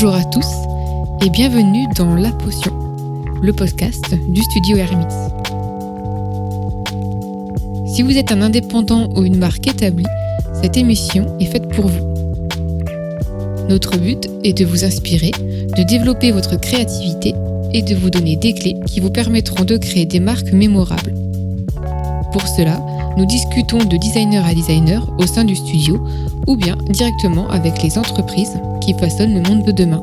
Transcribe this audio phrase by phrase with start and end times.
[0.00, 0.46] Bonjour à tous
[1.26, 2.72] et bienvenue dans La Potion,
[3.42, 5.12] le podcast du studio Hermits.
[7.92, 10.06] Si vous êtes un indépendant ou une marque établie,
[10.62, 12.14] cette émission est faite pour vous.
[13.68, 17.34] Notre but est de vous inspirer, de développer votre créativité
[17.72, 21.12] et de vous donner des clés qui vous permettront de créer des marques mémorables.
[22.30, 22.80] Pour cela,
[23.16, 25.98] nous discutons de designer à designer au sein du studio
[26.46, 30.02] ou bien directement avec les entreprises qui façonnent le monde de demain.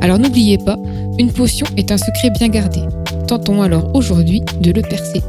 [0.00, 0.76] Alors n'oubliez pas,
[1.16, 2.80] une potion est un secret bien gardé.
[3.28, 5.22] Tentons alors aujourd'hui de le percer.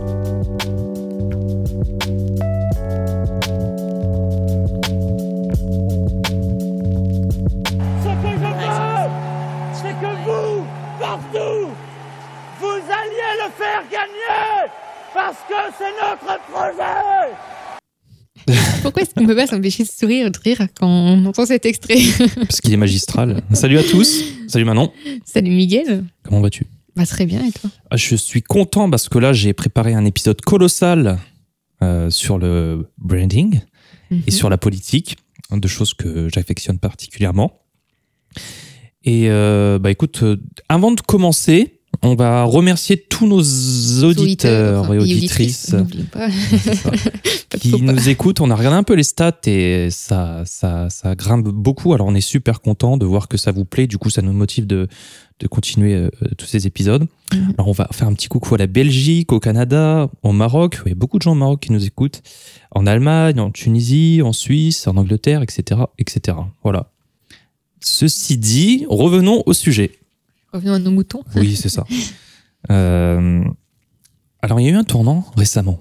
[19.27, 21.97] Peut pas s'empêcher de sourire ou de rire quand on entend cet extrait
[22.35, 23.41] Parce qu'il est magistral.
[23.53, 24.23] Salut à tous.
[24.47, 24.91] Salut Manon.
[25.25, 26.03] Salut Miguel.
[26.23, 26.65] Comment vas-tu?
[26.95, 27.70] Bah très bien et toi?
[27.91, 31.20] Ah, Je suis content parce que là, j'ai préparé un épisode colossal
[31.83, 33.59] euh, sur le branding
[34.09, 34.29] et Mhm.
[34.31, 35.17] sur la politique,
[35.51, 37.59] deux choses que j'affectionne particulièrement.
[39.03, 40.37] Et euh, bah écoute, euh,
[40.70, 43.41] avant de commencer, on va remercier tous nos
[44.03, 45.76] auditeurs et auditrices.
[46.12, 46.29] Pas
[47.59, 48.41] qui nous écoutent.
[48.41, 51.93] On a regardé un peu les stats et ça, ça, ça grimpe beaucoup.
[51.93, 53.87] Alors on est super content de voir que ça vous plaît.
[53.87, 54.87] Du coup, ça nous motive de,
[55.39, 57.07] de continuer euh, tous ces épisodes.
[57.34, 57.54] Mhm.
[57.57, 60.79] Alors on va faire un petit coucou à la Belgique, au Canada, au Maroc.
[60.85, 62.21] Il y a beaucoup de gens au Maroc qui nous écoutent.
[62.71, 65.81] En Allemagne, en Tunisie, en Suisse, en Angleterre, etc.
[65.97, 66.38] etc.
[66.63, 66.91] Voilà.
[67.79, 69.91] Ceci dit, revenons au sujet.
[70.57, 71.23] Revenons à nos moutons.
[71.35, 71.85] Oui, c'est ça.
[72.72, 73.44] Euh,
[74.41, 75.79] alors, il y a eu un tournant récemment,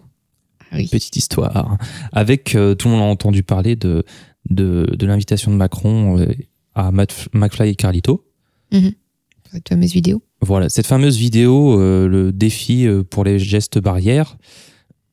[0.71, 0.89] Ah oui.
[0.89, 1.79] petite histoire,
[2.13, 4.05] avec, euh, tout le monde a entendu parler de,
[4.51, 6.27] de, de l'invitation de Macron euh,
[6.75, 8.25] à Matt- McFly et Carlito.
[9.53, 10.23] Cette fameuse vidéo.
[10.43, 14.37] Voilà, cette fameuse vidéo, le défi pour les gestes barrières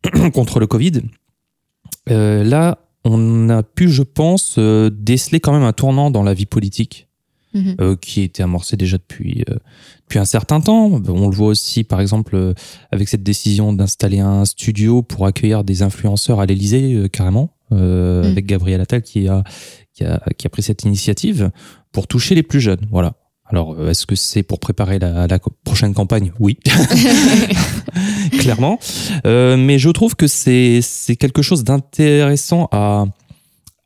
[0.33, 1.01] contre le Covid.
[2.07, 7.07] Là, on a pu, je pense, déceler quand même un tournant dans la vie politique.
[7.53, 7.75] Mhm.
[7.81, 9.57] euh, qui était amorcé déjà depuis, euh,
[10.07, 11.01] depuis un certain temps.
[11.07, 12.53] On le voit aussi, par exemple, euh,
[12.91, 17.75] avec cette décision d'installer un studio pour accueillir des influenceurs à l'Élysée, euh, carrément, Mm.
[18.25, 19.43] avec Gabriel Attal qui a,
[19.95, 21.49] qui, a, qui a pris cette initiative
[21.91, 22.85] pour toucher les plus jeunes.
[22.91, 23.13] Voilà.
[23.45, 25.27] Alors, est-ce que c'est pour préparer la,
[25.63, 26.31] prochaine campagne?
[26.39, 26.57] Oui,
[28.39, 28.79] clairement.
[29.25, 33.05] Mais je trouve que c'est c'est quelque chose d'intéressant à,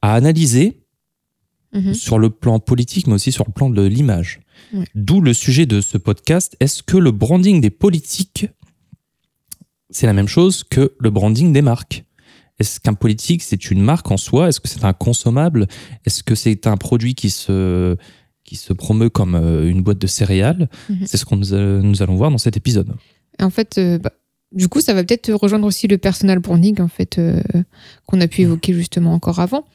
[0.02, 0.84] à analyser
[1.78, 1.94] Mhm.
[1.94, 4.40] sur le plan politique, mais aussi sur le plan de l'image.
[4.74, 4.86] Ouais.
[4.96, 6.56] D'où le sujet de ce podcast.
[6.60, 8.48] Est-ce que le branding des politiques,
[9.90, 12.04] c'est la même chose que le branding des marques?
[12.60, 14.50] Est-ce qu'un politique, c'est une marque en soi?
[14.50, 15.68] Est-ce que c'est un consommable?
[16.06, 17.96] Est-ce que c'est un produit qui se,
[18.44, 20.70] qui se promeut comme euh, une boîte de céréales?
[20.90, 21.06] Mhm.
[21.06, 22.94] C'est ce que nous, nous allons voir dans cet épisode.
[23.40, 24.12] En fait, euh, bah,
[24.52, 27.42] du coup, ça va peut-être rejoindre aussi le personal branding en fait euh,
[28.08, 29.66] qu'on a pu évoquer justement encore avant.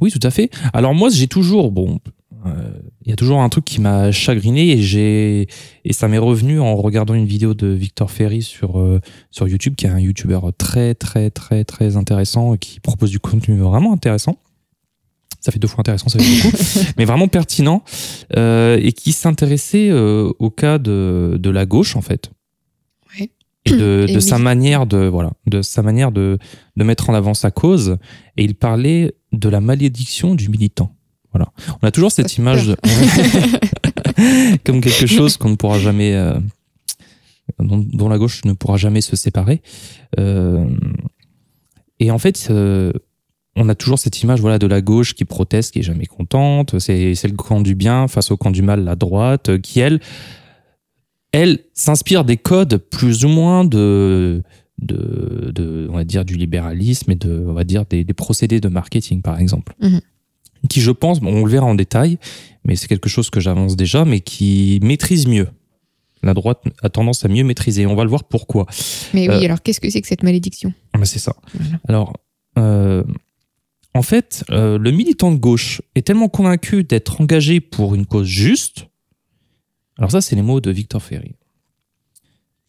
[0.00, 0.50] Oui, tout à fait.
[0.72, 1.98] Alors moi, j'ai toujours, bon,
[2.46, 2.70] euh,
[3.04, 5.46] il y a toujours un truc qui m'a chagriné et j'ai
[5.84, 9.00] et ça m'est revenu en regardant une vidéo de Victor Ferry sur euh,
[9.30, 13.20] sur YouTube, qui est un YouTuber très très très très intéressant et qui propose du
[13.20, 14.36] contenu vraiment intéressant.
[15.40, 16.56] Ça fait deux fois intéressant, ça fait beaucoup,
[16.98, 17.84] mais vraiment pertinent
[18.36, 22.30] euh, et qui s'intéressait au cas de de la gauche en fait.
[23.66, 26.38] De, sa manière de voilà de sa manière de
[26.76, 27.96] de mettre en avant sa cause
[28.36, 30.92] et il parlait de la malédiction du militant.
[31.32, 31.52] Voilà.
[31.82, 32.76] On a toujours cette image de-
[34.64, 36.38] comme quelque chose qu'on ne pourra jamais, euh,
[37.58, 39.60] dont, dont la gauche ne pourra jamais se séparer.
[40.18, 40.66] Euh,
[41.98, 42.92] et en fait, euh,
[43.54, 46.78] on a toujours cette image voilà de la gauche qui proteste, qui est jamais contente.
[46.78, 50.00] C'est c'est le camp du bien face au camp du mal, la droite, qui elle,
[51.36, 54.42] elle s'inspire des codes plus ou moins de
[54.78, 58.60] de, de, on va dire du libéralisme et de on va dire des, des procédés
[58.60, 59.74] de marketing par exemple.
[59.80, 60.00] Mhm.
[60.68, 62.18] qui je pense bon, on le verra en détail
[62.64, 65.48] mais c'est quelque chose que j'avance déjà mais qui maîtrise mieux.
[66.22, 67.86] La droite a tendance à mieux maîtriser.
[67.86, 68.66] On va le voir pourquoi.
[69.14, 70.72] Mais oui, Euh, alors qu'est-ce que c'est que cette malédiction?
[70.98, 71.34] Mais c'est ça.
[71.54, 71.78] Voilà.
[71.88, 72.12] alors
[72.58, 73.04] euh,
[73.94, 78.26] en fait euh, le militant de gauche est tellement convaincu d'être engagé pour une cause
[78.26, 78.88] juste
[79.98, 81.34] alors ça c'est les mots de Victor Ferry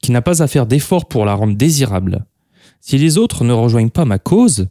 [0.01, 2.25] qui n'a pas à faire d'efforts pour la rendre désirable.
[2.79, 4.67] Si les autres ne rejoignent pas ma cause,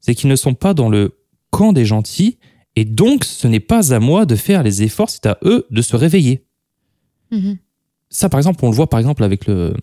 [0.00, 1.18] c'est qu'ils ne sont pas dans le
[1.50, 2.38] camp des gentils,
[2.76, 5.82] et donc ce n'est pas à moi de faire les efforts, c'est à eux de
[5.82, 6.44] se réveiller.
[7.30, 7.58] Mhm.
[8.08, 9.74] Ça, par exemple, on le voit par exemple avec le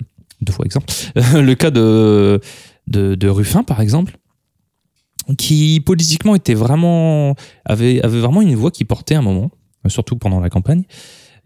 [0.42, 2.42] deux fois exemple le cas de
[2.88, 4.18] de, de Ruffin, par exemple,
[5.38, 7.36] qui politiquement était vraiment
[7.66, 9.52] avait avait vraiment une voix qui portait un moment.
[9.88, 10.84] surtout pendant la campagne,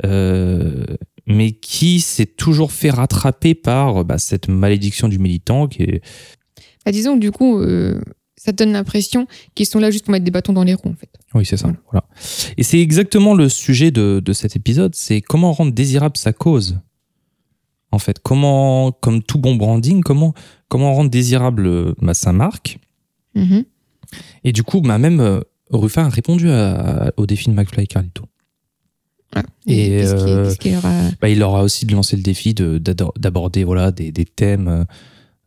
[0.04, 6.02] mais qui s'est toujours fait rattraper par bah, cette malédiction du militant qui est.
[6.86, 8.02] Bah, disons que du coup, euh,
[8.36, 10.96] ça donne l'impression qu'ils sont là juste pour mettre des bâtons dans les roues, en
[10.96, 11.10] fait.
[11.36, 11.68] Oui, c'est ça.
[11.68, 11.80] Voilà.
[11.92, 12.06] Voilà.
[12.58, 16.80] Et c'est exactement le sujet de, de cet épisode, c'est comment rendre désirable sa cause.
[17.92, 20.34] En fait, comment, comme tout bon branding, comment,
[20.70, 22.80] comment rendre désirable euh, bah, sa marque.
[23.36, 23.64] Mhm.
[24.44, 27.88] Et du coup, bah, même euh, Ruffin a répondu à- au défi de McFly et
[27.88, 28.24] Carlito.
[29.34, 29.48] Voilà.
[29.68, 32.78] Et, euh, qu'est-ce qu'il leur a- Bah, il leur a aussi lancé le défi de-
[32.80, 34.84] d'aborder voilà, des, des thèmes euh,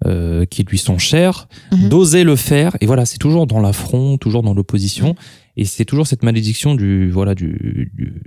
[0.06, 1.88] euh, qui lui sont chers, Mhm.
[1.88, 2.76] d'oser le faire.
[2.81, 5.14] Et voilà, c'est toujours dans l'affront, toujours dans l'opposition.
[5.56, 8.22] Et c'est toujours cette malédiction du, voilà, du, du,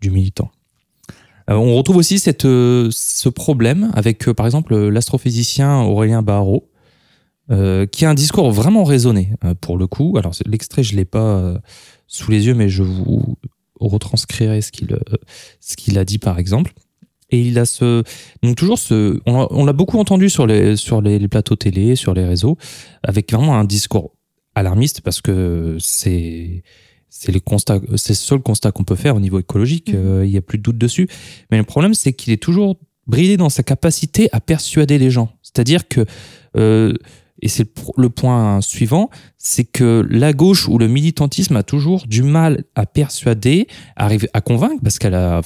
[0.00, 0.50] du militant.
[1.50, 6.68] Euh, on retrouve aussi cette, ce problème avec, par exemple, l'astrophysicien Aurélien Barraud,
[7.50, 10.16] euh, qui a un discours vraiment raisonné, pour le coup.
[10.16, 11.54] Alors, l'extrait, je ne l'ai pas
[12.06, 13.36] sous les yeux, mais je vous
[13.88, 15.16] retranscrirai ce qu'il euh,
[15.60, 16.72] ce qu'il a dit, par exemple.
[17.30, 18.02] Et il a ce.
[18.42, 19.20] Donc, toujours ce.
[19.26, 22.56] On l'a- beaucoup entendu sur, les, sur les, les plateaux télé, sur les réseaux,
[23.04, 24.12] avec vraiment un discours
[24.54, 26.62] alarmiste, parce que c'est.
[27.12, 29.92] C'est le constat, c'est le seul constat qu'on peut faire au niveau écologique.
[29.92, 29.98] Mhm.
[29.98, 31.08] euh, Il y a plus de doute dessus.
[31.50, 32.76] Mais le problème, c'est qu'il est toujours
[33.08, 35.32] bridé dans sa capacité à persuader les gens.
[35.42, 36.04] C'est-à-dire que,
[36.56, 36.92] euh,
[37.42, 42.22] et c'est le, point suivant, c'est que la gauche ou le militantisme a toujours du
[42.22, 43.66] mal à persuader,
[43.96, 45.40] à arriver à convaincre, parce qu'elle a,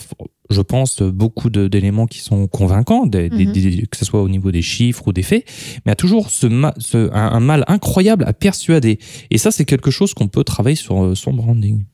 [0.51, 3.53] je pense, beaucoup d'éléments qui sont convaincants, des- des- Mhm.
[3.53, 5.45] des- que ce soit au niveau des chiffres ou des faits,
[5.87, 8.99] mais a toujours ce, un, un mal incroyable à persuader.
[9.31, 11.85] Et ça, c'est quelque chose qu'on peut travailler sur euh, son branding.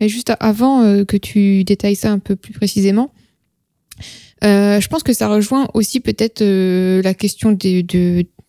[0.00, 3.10] Mais juste avant euh, que tu détailles ça un peu plus précisément,
[4.44, 7.80] euh, je pense que ça rejoint aussi peut-être euh, la question de,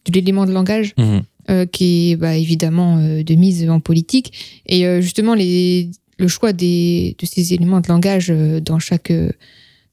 [0.05, 1.21] de l'élément de langage Mhm.
[1.49, 6.27] euh, qui est bah, évidemment euh, de mise en politique et euh, justement les, le
[6.27, 8.29] choix des, de ces éléments de langage
[8.63, 9.11] dans chaque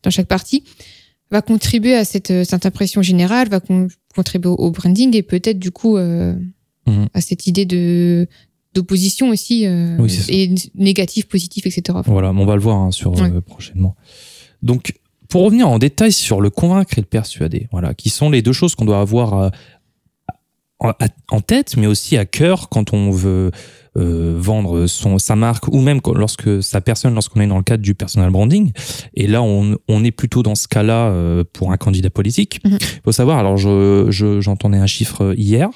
[0.02, 0.62] dans chaque partie
[1.30, 5.58] va contribuer à cette, cette impression générale, va con- contribuer au, au branding et peut-être
[5.58, 7.08] du coup Mhm.
[7.14, 8.28] à cette idée de
[8.74, 9.66] d'opposition aussi
[9.98, 11.98] Oui, et négatif, positif, etc.
[12.06, 13.40] Voilà, on va le voir hein, sur Ouais.
[13.40, 13.96] prochainement.
[14.62, 14.92] Donc,
[15.28, 18.52] pour revenir en détail sur le convaincre et le persuader, voilà, qui sont les deux
[18.52, 19.50] choses qu'on doit avoir
[20.78, 23.50] en, tête, mais aussi à cœur quand on veut
[23.96, 27.82] euh, vendre son, sa marque ou même lorsque sa personne, lorsqu'on est dans le cadre
[27.82, 28.72] du personal branding.
[29.14, 32.60] Et là, on, on est plutôt dans ce cas-là euh, pour un candidat politique.
[32.64, 32.78] Il Mhm.
[33.04, 35.70] faut savoir, alors je, je- j'entendais un chiffre hier,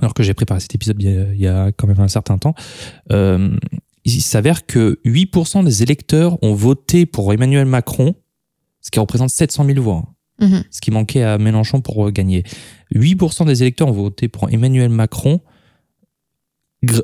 [0.00, 2.06] alors que j'ai préparé cet épisode il y a, il y a quand même un
[2.08, 2.54] certain temps.
[3.10, 3.50] Euh,
[4.04, 8.14] il s'avère que 8% des électeurs ont voté pour Emmanuel Macron,
[8.80, 10.04] ce qui représente 700 000 voix,
[10.40, 10.62] mhm.
[10.70, 12.42] ce qui manquait à Mélenchon pour euh, gagner.
[12.94, 15.40] 8% des électeurs ont voté pour Emmanuel Macron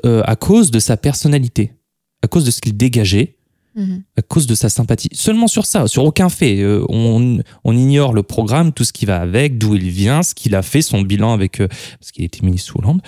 [0.05, 1.73] euh, à cause de sa personnalité,
[2.21, 3.35] à cause de ce qu'il dégageait,
[3.77, 4.03] Mhm.
[4.15, 5.09] à cause de sa sympathie.
[5.11, 6.61] Seulement sur ça, sur aucun fait.
[6.61, 10.33] Euh, on, on ignore le programme, tout ce qui va avec, d'où il vient, ce
[10.33, 11.57] qu'il a fait, son bilan avec...
[11.57, 13.01] parce qu'il était ministre sous Hollande.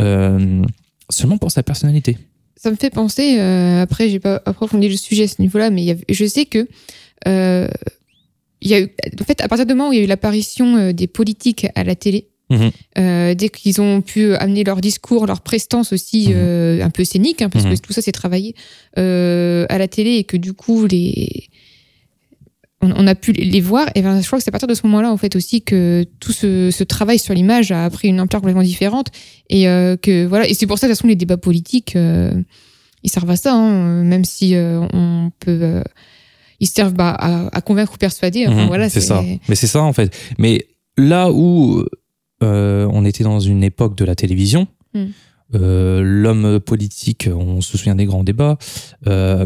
[0.00, 0.62] Euh,
[1.10, 2.16] seulement pour sa personnalité.
[2.56, 5.82] Ça me fait penser, euh, après, j'ai pas approfondi le sujet à ce niveau-là, mais
[5.84, 6.66] y avait- je sais que
[7.28, 7.68] euh,
[8.64, 8.88] il y a eu,
[9.20, 11.66] en fait, à partir du moment où il y a eu l'apparition euh, des politiques
[11.76, 12.70] à la télé, Mhm.
[12.98, 16.34] euh, dès qu'ils ont pu amener leur discours, leur prestance aussi Mhm.
[16.36, 17.74] euh, un peu scénique, hein, parce Mhm.
[17.76, 18.54] que tout ça c'est travaillé
[18.98, 21.48] euh, à la télé et que du coup les
[22.82, 24.74] on, on a pu les voir, et ben, je crois que c'est à partir de
[24.74, 28.20] ce moment-là en fait aussi que tout ce, ce travail sur l'image a pris une
[28.20, 29.06] ampleur complètement différente
[29.48, 29.62] et
[30.02, 33.36] que voilà et c'est pour ça de toute façon les débats politiques ils servent à
[33.36, 35.82] ça hein, même si on peut
[36.64, 39.22] ils servent bah, à, à convaincre ou persuader enfin, Mhm, voilà c'est ça.
[39.48, 40.10] Mais c'est ça en fait.
[40.38, 40.66] Mais
[40.96, 41.84] là où
[42.42, 45.04] euh, on était dans une époque de la télévision, Mm.
[45.56, 48.56] euh, l'homme politique, on se souvient des grands débats,
[49.08, 49.44] euh,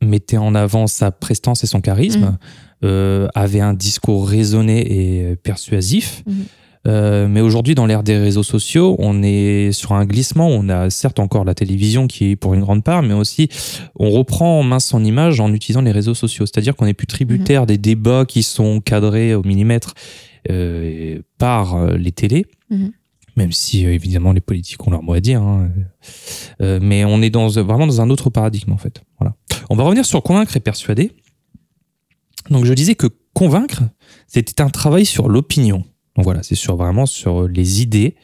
[0.00, 2.38] mettait en avant sa prestance et son charisme, Mm.
[2.84, 4.76] euh, avait un discours raisonné
[5.30, 6.24] et persuasif.
[6.88, 10.48] Euh, mais aujourd'hui, dans l'ère des réseaux sociaux, on est sur un glissement.
[10.48, 13.48] On a certes encore la télévision qui est pour une grande part, mais aussi
[13.96, 16.46] on reprend en main son image en utilisant les réseaux sociaux.
[16.46, 19.94] C'est-à-dire qu'on n'est plus tributaire des débats qui sont cadrés au millimètre
[20.50, 22.46] euh, par euh, les télés.
[22.70, 22.92] Mhm.
[23.36, 25.70] Même si euh, évidemment les politiques ont leur mot à dire, hein.
[26.60, 29.02] Euh, mais on est dans, vraiment dans un autre paradigme en fait.
[29.18, 29.34] Voilà.
[29.70, 31.12] On va revenir sur convaincre et persuader.
[32.50, 33.82] Donc je disais que convaincre,
[34.26, 35.84] c'était un travail sur l'opinion.
[36.16, 38.16] Donc voilà, c'est sur vraiment sur les idées.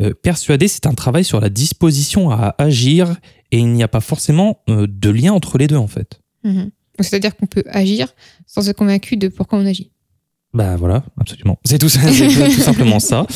[0.00, 3.16] Euh, persuader, c'est un travail sur la disposition à agir
[3.50, 6.20] et il n'y a pas forcément euh, de lien entre les deux en fait.
[6.44, 6.70] Mhm.
[7.00, 8.08] C'est-à-dire qu'on peut agir
[8.46, 9.90] sans être convaincu de pourquoi on agit.
[10.52, 11.58] Bah voilà, absolument.
[11.64, 13.26] C'est tout, ça, tout, simplement ça.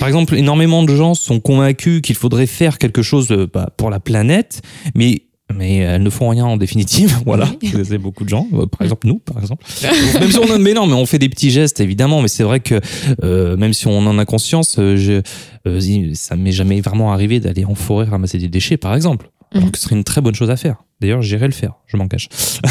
[0.00, 3.90] Par exemple, énormément de gens sont convaincus qu'il faudrait faire quelque chose euh, bah, pour
[3.90, 4.62] la planète,
[4.94, 7.18] mais mais elles ne font rien en définitive.
[7.26, 7.72] Voilà, Oui.
[7.84, 8.46] c'est beaucoup de gens.
[8.52, 9.64] Euh, Par exemple, nous, par exemple.
[10.20, 12.20] même si on en, mais non, mais on fait des petits gestes, évidemment.
[12.22, 12.80] Mais c'est vrai que
[13.22, 15.22] euh, même si on en a conscience, euh, je,
[15.66, 19.30] euh, ça m'est jamais vraiment arrivé d'aller en forêt ramasser des déchets, par exemple.
[19.52, 19.70] Alors Mhm.
[19.72, 20.76] que ce serait une très bonne chose à faire.
[21.00, 21.74] D'ailleurs, j'irai le faire.
[21.86, 22.28] Je m'en cache.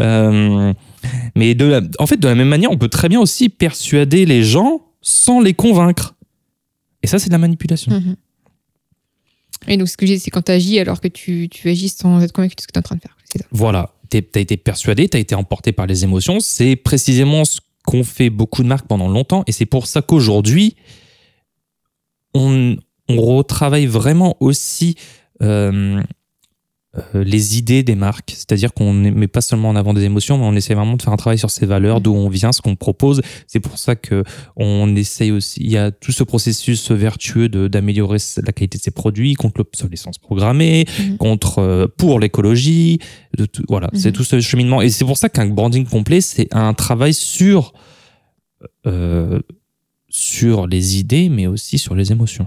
[0.00, 0.72] Euh,
[1.34, 4.26] mais de la, en fait, de la même manière, on peut très bien aussi persuader
[4.26, 6.14] les gens sans les convaincre.
[7.02, 7.92] Et ça, c'est de la manipulation.
[7.92, 8.16] Mhm.
[9.68, 12.20] Et donc, ce que j'ai, c'est quand tu agis alors que tu, tu agis sans
[12.22, 13.16] être convaincu de ce que tu es en train de faire.
[13.50, 16.40] Voilà, tu as été persuadé, tu as été emporté par les émotions.
[16.40, 19.44] C'est précisément ce qu'ont fait beaucoup de marques pendant longtemps.
[19.46, 20.76] Et c'est pour ça qu'aujourd'hui,
[22.34, 22.76] on,
[23.08, 24.96] on retravaille vraiment aussi
[25.42, 26.02] euh,
[27.14, 28.32] euh, les idées des marques.
[28.36, 31.02] C'est-à-dire qu'on ne met pas seulement en avant des émotions, mais on essaie vraiment de
[31.02, 33.22] faire un travail sur ses valeurs, d'où on vient, ce qu'on propose.
[33.46, 34.24] C'est pour ça que
[34.56, 35.60] on essaye aussi.
[35.62, 40.18] Il y a tout ce processus vertueux d'améliorer la qualité de ses produits contre l'obsolescence
[40.18, 41.16] programmée, Mhm.
[41.16, 42.98] contre euh, pour l'écologie.
[43.68, 43.98] Voilà, Mhm.
[43.98, 44.82] c'est tout ce cheminement.
[44.82, 47.72] Et c'est pour ça qu'un branding complet, c'est un travail sur
[48.86, 49.40] euh,
[50.08, 52.46] sur les idées, mais aussi sur les émotions.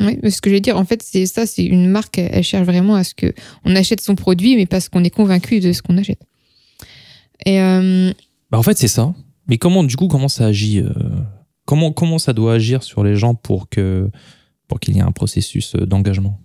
[0.00, 2.66] Oui, ce que je vais dire, en fait, c'est ça, c'est une marque, elle cherche
[2.66, 3.32] vraiment à ce que
[3.64, 6.20] on achète son produit, mais parce qu'on est convaincu de ce qu'on achète.
[7.46, 8.12] Et euh,
[8.50, 9.14] Bah, en fait, c'est ça.
[9.48, 10.90] Mais comment, du coup, comment ça agit euh,
[11.64, 14.10] comment, comment ça doit agir sur les gens pour que
[14.66, 16.40] pour qu'il y ait un processus euh, d'engagement?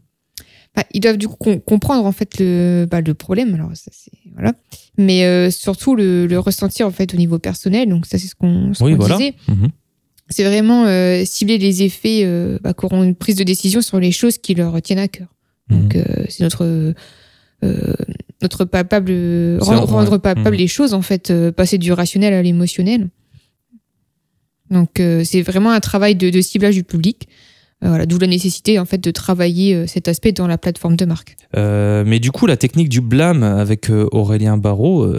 [0.75, 3.55] Bah, ils doivent du coup com- comprendre en fait le, bah, le problème.
[3.55, 4.53] Alors ça, c'est voilà,
[4.97, 7.89] mais euh, surtout le, le ressentir en fait au niveau personnel.
[7.89, 9.17] Donc ça, c'est ce qu'on ce Oui, voilà.
[9.17, 9.33] disait.
[10.29, 13.99] C'est vraiment euh, cibler les effets euh, bah, qui auront une prise de décision sur
[13.99, 15.27] les choses qui leur tiennent à cœur.
[15.69, 16.03] Donc Mhm.
[16.07, 16.93] euh, c'est notre euh,
[18.41, 19.11] notre palpable
[19.59, 20.61] rendre, rendre palpable Mhm.
[20.61, 23.09] les choses en fait passer du rationnel à l'émotionnel
[24.71, 27.27] donc c'est vraiment un travail de, de ciblage du public
[27.81, 31.35] voilà d'où la nécessité en fait de travailler cet aspect dans la plateforme de marque
[31.55, 35.11] mais du coup, la technique du blâme avec Aurélien Barraud,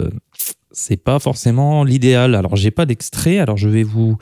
[0.71, 2.33] c'est pas forcément l'idéal.
[2.33, 4.17] Alors, j'ai pas d'extrait, alors je vais vous,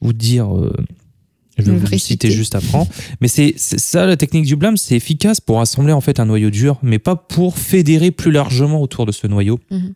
[0.00, 0.54] vous dire.
[0.56, 0.72] euh,
[1.58, 2.84] je vais vous citer juste après.
[3.20, 6.50] Mais c'est ça, la technique du blâme, c'est efficace pour assembler en fait un noyau
[6.50, 9.58] dur, mais pas pour fédérer plus largement autour de ce noyau.
[9.70, 9.94] Mhm.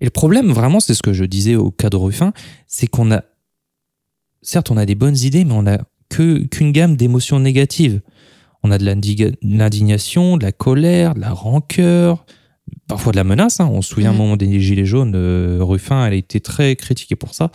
[0.00, 2.32] Et le problème, vraiment, c'est ce que je disais au cas de Ruffin,
[2.66, 3.22] c'est qu'on a.
[4.42, 5.78] Certes, on a des bonnes idées, mais on a
[6.08, 8.00] que qu'une gamme d'émotions négatives.
[8.62, 8.84] On a de
[9.42, 12.24] l'indignation, de la colère, de la rancœur,
[12.88, 13.60] parfois de la menace.
[13.60, 13.68] hein.
[13.72, 14.20] On se souvient Mhm.
[14.20, 17.46] au moment des Gilets jaunes, euh, Ruffin, elle a été très critiquée pour ça.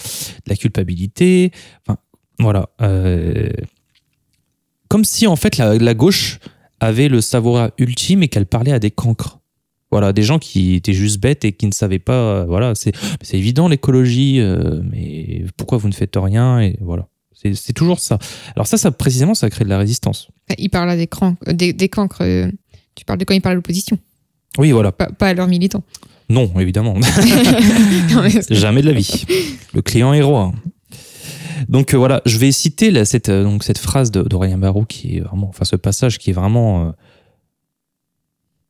[0.46, 1.52] De la culpabilité.
[1.86, 1.98] Enfin,
[2.40, 2.70] voilà.
[2.82, 3.50] euh,
[4.88, 6.40] Comme si, en fait, la, la gauche
[6.80, 9.40] avait le savoir ultime et qu'elle parlait à des cancres.
[9.92, 12.14] Voilà, des gens qui étaient juste bêtes et qui ne savaient pas.
[12.14, 12.92] euh, voilà, c'est
[13.22, 14.42] c'est évident l'écologie,
[14.92, 17.08] mais pourquoi vous ne faites rien Et voilà.
[17.34, 18.18] C'est c'est toujours ça.
[18.56, 20.30] Alors ça, ça précisément, ça crée de la résistance.
[20.50, 22.24] Enfin, il parle à des, cran- des, des cancres
[22.96, 23.98] tu parles de quand il parle à l'opposition
[24.58, 24.92] Oui, voilà.
[24.92, 25.84] pas, pas à leurs militants
[26.30, 26.96] Non, évidemment.
[28.14, 29.26] Non, Jamais de la vie.
[29.74, 30.54] Le client est roi.
[31.70, 34.86] Donc euh, voilà, je vais citer là, cette, euh, donc, cette phrase de- d'Aurélien Barraud
[34.86, 36.92] qui est vraiment, enfin ce passage qui est vraiment, euh,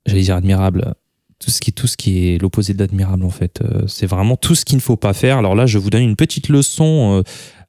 [0.06, 0.94] j'allais dire admirable.
[1.40, 4.64] Tout ce qui, tout ce qui est l'opposé d'admirable en fait, c'est vraiment tout ce
[4.64, 5.38] qu'il ne faut pas faire.
[5.38, 7.24] Alors là, je vous donne une petite leçon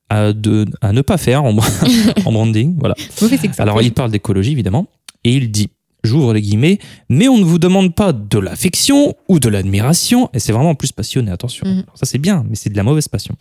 [0.08, 1.56] à, de, à ne pas faire en,
[2.25, 2.76] en branding.
[2.78, 2.94] Voilà.
[3.58, 4.87] Alors, il parle d'écologie, évidemment,
[5.25, 5.68] et il dit,
[6.06, 10.38] j'ouvre les guillemets, mais on ne vous demande pas de l'affection ou de l'admiration, et
[10.38, 11.66] c'est vraiment en plus passionné, attention.
[11.66, 11.80] Mhm.
[11.80, 13.34] Alors, ça, c'est bien, mais c'est de la mauvaise passion.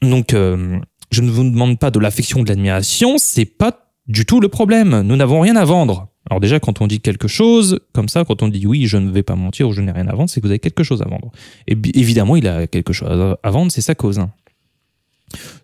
[0.00, 0.78] Donc, euh,
[1.10, 4.48] je ne vous demande pas de l'affection ou de l'admiration, c'est pas du tout le
[4.48, 5.02] problème.
[5.02, 6.08] Nous n'avons rien à vendre.
[6.30, 9.10] Alors déjà, quand on dit quelque chose, comme ça, quand on dit oui, je ne
[9.10, 11.02] vais pas mentir ou je n'ai rien à vendre, c'est que vous avez quelque chose
[11.02, 11.30] à vendre.
[11.68, 14.18] Et évidemment, il a quelque chose à vendre, c'est sa cause.
[14.18, 14.30] hein.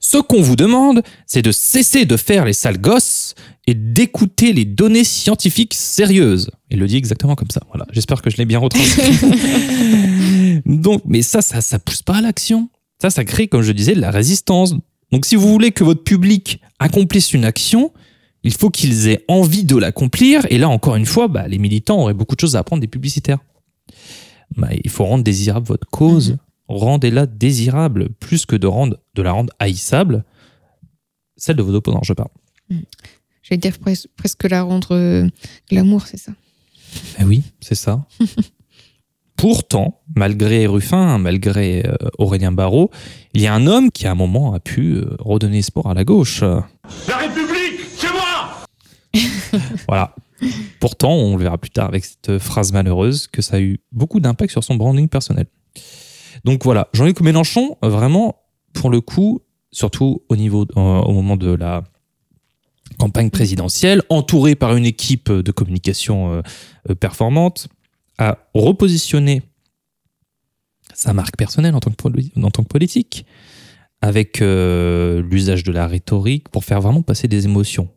[0.00, 3.17] Ce qu'on vous demande, c'est de cesser de faire les sales gosses
[3.66, 6.50] et d'écouter les données scientifiques sérieuses.
[6.70, 7.62] Il le dit exactement comme ça.
[7.68, 7.86] Voilà.
[7.92, 10.62] J'espère que je l'ai bien retranscrit.
[10.66, 12.68] Donc, mais ça, ça, ça pousse pas à l'action.
[13.00, 14.74] Ça, ça crée, comme je disais, de la résistance.
[15.12, 17.92] Donc, si vous voulez que votre public accomplisse une action,
[18.42, 20.46] il faut qu'ils aient envie de l'accomplir.
[20.50, 22.88] Et là, encore une fois, bah, les militants auraient beaucoup de choses à apprendre des
[22.88, 23.38] publicitaires.
[24.56, 26.36] Bah, il faut rendre désirable votre cause.
[26.68, 30.24] Rendez-la désirable, plus que de, rendre, de la rendre haïssable.
[31.36, 32.30] Celle de vos opposants, je parle.
[33.48, 35.28] J'allais dire pres- presque la rendre euh,
[35.70, 36.32] glamour, c'est ça.
[37.20, 38.04] Eh oui, c'est ça.
[39.36, 42.90] Pourtant, malgré Ruffin, malgré euh, Aurélien Barraud,
[43.34, 45.94] il y a un homme qui à un moment a pu euh, redonner espoir à
[45.94, 46.40] la gauche.
[46.42, 48.64] La République, c'est moi
[49.86, 50.14] Voilà.
[50.80, 54.18] Pourtant, on le verra plus tard avec cette phrase malheureuse que ça a eu beaucoup
[54.20, 55.46] d'impact sur son branding personnel.
[56.44, 58.36] Donc voilà, Jean-Luc Mélenchon, vraiment,
[58.72, 59.40] pour le coup,
[59.70, 61.84] surtout au niveau, euh, au moment de la
[62.98, 66.42] campagne présidentielle, entouré par une équipe de communication euh,
[66.90, 67.68] euh, performante,
[68.18, 69.42] a repositionné
[70.92, 73.24] sa marque personnelle en tant que, politique,
[74.00, 77.88] avec euh, l'usage de la rhétorique pour faire vraiment passer des émotions.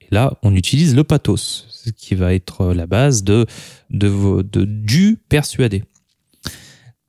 [0.00, 3.46] Et là, on utilise le pathos, ce qui va être la base de,
[3.90, 5.82] de, de du persuader.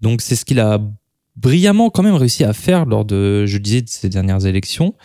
[0.02, 0.80] Donc c'est ce qu'il a
[1.36, 4.96] brillamment quand même réussi à faire lors de, je disais, de ces dernières élections.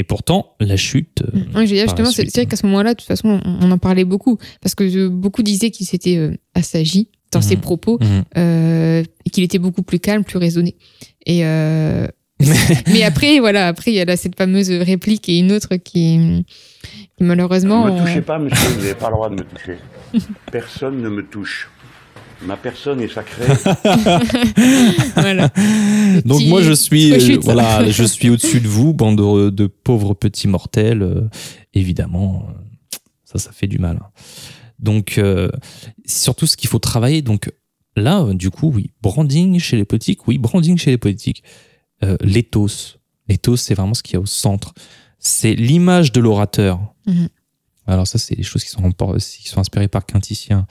[0.00, 1.22] Et pourtant, la chute.
[1.22, 3.08] euh, Oui, je veux dire, par la justement, c'est vrai qu'à ce moment-là, de toute
[3.08, 4.38] façon, on, on en parlait beaucoup.
[4.62, 7.60] Parce que euh, beaucoup disaient qu'il s'était euh, assagi dans ses Mhm.
[7.62, 8.24] propos Mhm.
[8.36, 10.76] euh, et qu'il était beaucoup plus calme, plus raisonné.
[11.26, 12.06] Et euh,
[12.92, 16.44] mais après, voilà, après, il y a là cette fameuse réplique et une autre qui,
[17.16, 17.86] qui malheureusement.
[17.86, 19.78] Ne me touchez euh, pas, monsieur, vous n'avez pas le droit de me toucher.
[20.52, 21.68] Personne ne me touche.
[22.46, 23.46] Ma personne est sacrée.
[25.16, 25.48] voilà.
[26.24, 29.66] Donc Petit- moi je suis euh, voilà je suis au-dessus de vous bande de, de
[29.66, 31.28] pauvres petits mortels euh,
[31.74, 34.08] évidemment euh, ça ça fait du mal hein.
[34.78, 35.48] donc euh,
[36.04, 37.50] c'est surtout ce qu'il faut travailler donc
[37.96, 41.42] là du coup oui branding chez les politiques oui branding chez les politiques
[42.02, 44.72] euh, l'éthos l'éthos c'est vraiment ce qu'il y a au centre
[45.18, 47.28] c'est l'image de l'orateur Mhm.
[47.86, 50.66] alors ça c'est des choses qui sont qui sont inspirées par Quinticien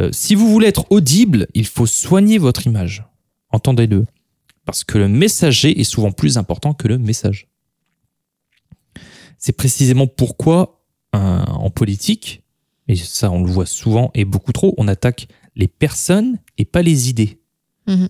[0.00, 3.04] Euh, si vous voulez être audible il faut soigner votre image
[3.50, 4.06] entendez-le
[4.64, 7.48] parce que le messager est souvent plus important que le message.
[9.38, 10.84] C'est précisément pourquoi
[11.16, 12.42] euh, en politique,
[12.86, 16.82] et ça on le voit souvent et beaucoup trop, on attaque les personnes et pas
[16.82, 17.40] les idées.
[17.86, 18.08] Mhm.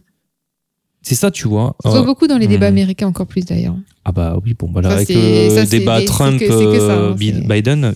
[1.03, 1.77] C'est ça, tu vois.
[1.85, 2.75] On voit Euh, beaucoup dans les débats Mhm.
[2.77, 3.75] américains encore plus d'ailleurs.
[4.05, 6.79] ah bah oui, bon, bah avec le ça, débat des- c'est Trump que- c'est que
[6.79, 7.93] ça, euh, hein, Bi- c'est- Biden, euh,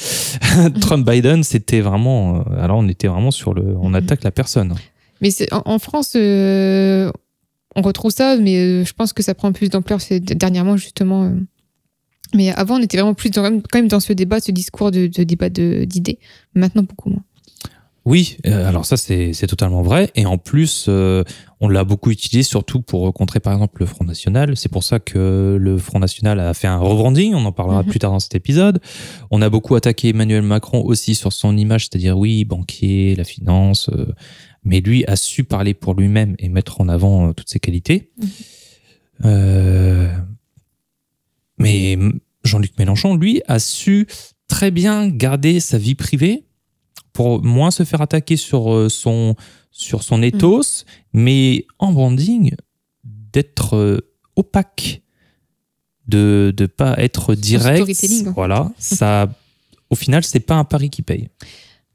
[1.42, 2.42] c'était vraiment.
[2.58, 3.94] alors on était vraiment sur le, on Mhm.
[3.96, 4.74] attaque la personne.
[5.22, 7.10] Mais en, en France, euh,
[7.76, 11.24] on retrouve ça, mais euh, je pense que ça prend plus d'ampleur dernièrement, justement.
[11.24, 11.30] euh.
[12.34, 15.06] Mais avant, on était vraiment plus dans, quand même dans ce débat, ce discours de,
[15.08, 16.18] de débat de- d'idées.
[16.54, 17.24] Maintenant, beaucoup moins.
[18.10, 20.10] Oui, euh, alors ça c'est totalement vrai.
[20.16, 21.22] Et en plus, euh,
[21.60, 24.56] on l'a beaucoup utilisé surtout pour contrer par exemple le Front National.
[24.56, 27.88] C'est pour ça que le Front National a fait un rebranding, on en parlera Mhm.
[27.88, 28.80] plus tard dans cet épisode.
[29.30, 33.88] On a beaucoup attaqué Emmanuel Macron aussi sur son image, c'est-à-dire oui, banquier, la finance.
[33.92, 34.06] euh,
[34.64, 38.10] mais lui a su parler pour lui-même et mettre en avant euh, toutes ses qualités.
[38.20, 38.28] Mhm.
[39.26, 40.08] Euh,
[41.58, 41.96] mais
[42.44, 44.06] Jean-Luc Mélenchon, lui, a su
[44.48, 46.44] très bien garder sa vie privée
[47.12, 49.34] pour moins se faire attaquer sur euh, son,
[49.70, 52.54] sur son ethos, mais en branding,
[53.32, 53.98] d'être euh,
[54.36, 55.02] opaque,
[56.08, 57.92] de ne pas être direct.
[57.94, 58.22] fait.
[58.34, 59.28] Voilà, ça,
[59.90, 61.28] au final, c'est pas un pari qui paye.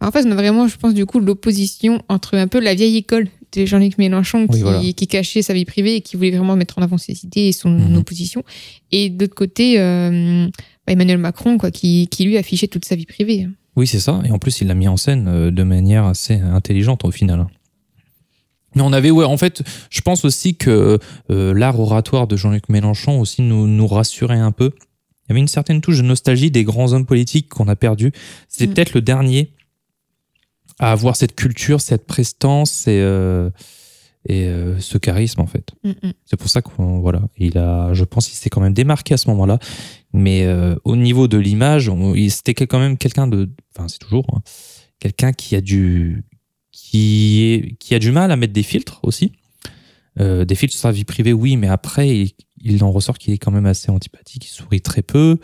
[0.01, 2.97] En fait, on a vraiment, je pense, du coup, l'opposition entre un peu la vieille
[2.97, 4.79] école de Jean-Luc Mélenchon Oui, qui, voilà.
[4.93, 7.51] qui cachait sa vie privée et qui voulait vraiment mettre en avant ses idées et
[7.53, 7.95] son Mhm.
[7.97, 8.43] opposition.
[8.91, 10.47] Et de l'autre côté, euh,
[10.87, 13.47] Emmanuel Macron, quoi, qui, qui lui affichait toute sa vie privée.
[13.75, 14.21] Oui, c'est ça.
[14.25, 17.47] Et en plus, il l'a mis en scène euh, de manière assez intelligente au final.
[18.75, 20.99] Mais on avait, ouais, en fait, je pense aussi que
[21.31, 24.71] euh, l'art oratoire de Jean-Luc Mélenchon aussi nous, nous rassurait un peu.
[24.75, 28.11] Il y avait une certaine touche de nostalgie des grands hommes politiques qu'on a perdus.
[28.47, 28.73] C'est Mm.
[28.73, 29.53] peut-être le dernier
[30.77, 33.49] à avoir cette culture, cette prestance et, euh,
[34.27, 35.71] et euh, ce charisme, en fait.
[35.83, 36.11] Mm, mm.
[36.25, 39.17] C'est pour ça qu'on voilà, il a, je pense, qu'il s'est quand même démarqué à
[39.17, 39.57] ce moment-là.
[40.15, 41.91] Mais euh, au niveau de l'image,
[42.29, 44.41] c'était quand même quelqu'un de, enfin c'est toujours hein,
[44.99, 46.23] quelqu'un qui a du,
[46.71, 49.33] qui est, qui a du mal à mettre des filtres aussi.
[50.21, 52.31] Euh, des filtres sur sa vie privée, oui, mais après il,
[52.63, 55.37] il en ressort qu'il est quand même assez antipathique, il sourit très peu.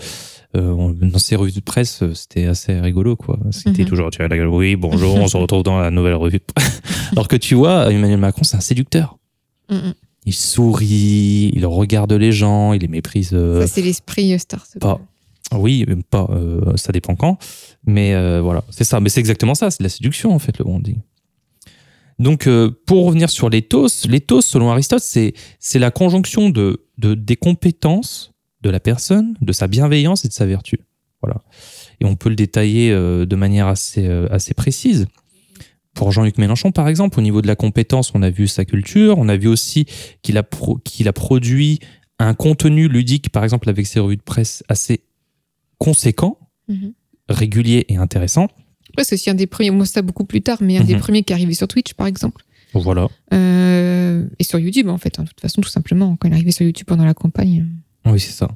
[0.55, 3.37] Euh, on- dans ses revues de presse, c'était assez rigolo, quoi.
[3.51, 3.89] C'était Mhm.
[3.89, 6.43] toujours, tu vois, la gueule, oui, bonjour, on se retrouve dans la nouvelle revue de
[6.53, 6.81] presse.
[7.11, 9.17] Alors que tu vois, Emmanuel Macron, c'est un séducteur.
[9.69, 9.93] Mm, mm.
[10.25, 13.31] Il sourit, il regarde les gens, il les méprise.
[13.33, 14.65] euh, Ça, c'est l'esprit euh, Star.
[14.79, 14.99] pas.
[15.53, 16.27] Oui, pas.
[16.29, 17.37] euh, ça dépend quand.
[17.85, 18.99] Mais euh, voilà, c'est ça.
[18.99, 19.71] Mais c'est exactement ça.
[19.71, 20.97] C'est de la séduction en fait le branding.
[22.19, 22.47] Donc
[22.85, 28.31] pour revenir sur l'éthos, l'éthos selon Aristote, c'est c'est la conjonction de, de des compétences
[28.61, 30.79] de la personne, de sa bienveillance et de sa vertu.
[31.23, 31.41] Voilà.
[31.99, 35.07] Et on peut le détailler de manière assez assez précise.
[36.01, 39.19] Pour Jean-Luc Mélenchon, par exemple, au niveau de la compétence, on a vu sa culture,
[39.19, 39.85] on a vu aussi
[40.23, 41.79] qu'il a, pro- qu'il a produit
[42.17, 45.01] un contenu ludique, par exemple, avec ses revues de presse assez
[45.77, 46.93] conséquent, Mhm.
[47.29, 48.47] régulier et intéressant.
[48.97, 51.01] C'est aussi un des premiers, moi, ça beaucoup plus tard, mais un des Mhm.
[51.01, 52.41] premiers qui est arrivé sur Twitch, par exemple.
[52.73, 53.07] Voilà.
[53.31, 55.19] Euh, et sur YouTube, en fait.
[55.19, 57.67] hein, de toute façon, tout simplement, quand il est arrivé sur YouTube pendant la campagne.
[58.07, 58.49] Oui, c'est ça.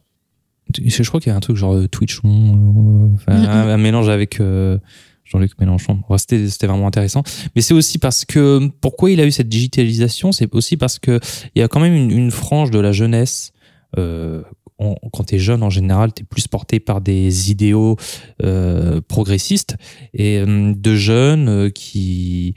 [0.75, 4.09] Je crois qu'il y a un truc genre euh, Twitch, euh, enfin, un, un mélange
[4.09, 4.79] avec euh,
[5.25, 5.99] Jean-Luc Mélenchon.
[6.17, 7.23] C'était vraiment intéressant.
[7.55, 11.19] Mais c'est aussi parce que pourquoi il a eu cette digitalisation, c'est aussi parce que
[11.55, 13.51] il y a quand même une, frange de la jeunesse
[13.97, 14.41] euh,
[14.77, 17.95] quand tu es jeune, en général, tu es plus porté par des idéaux
[18.43, 19.77] euh, progressistes
[20.13, 22.55] et euh, de jeunes qui,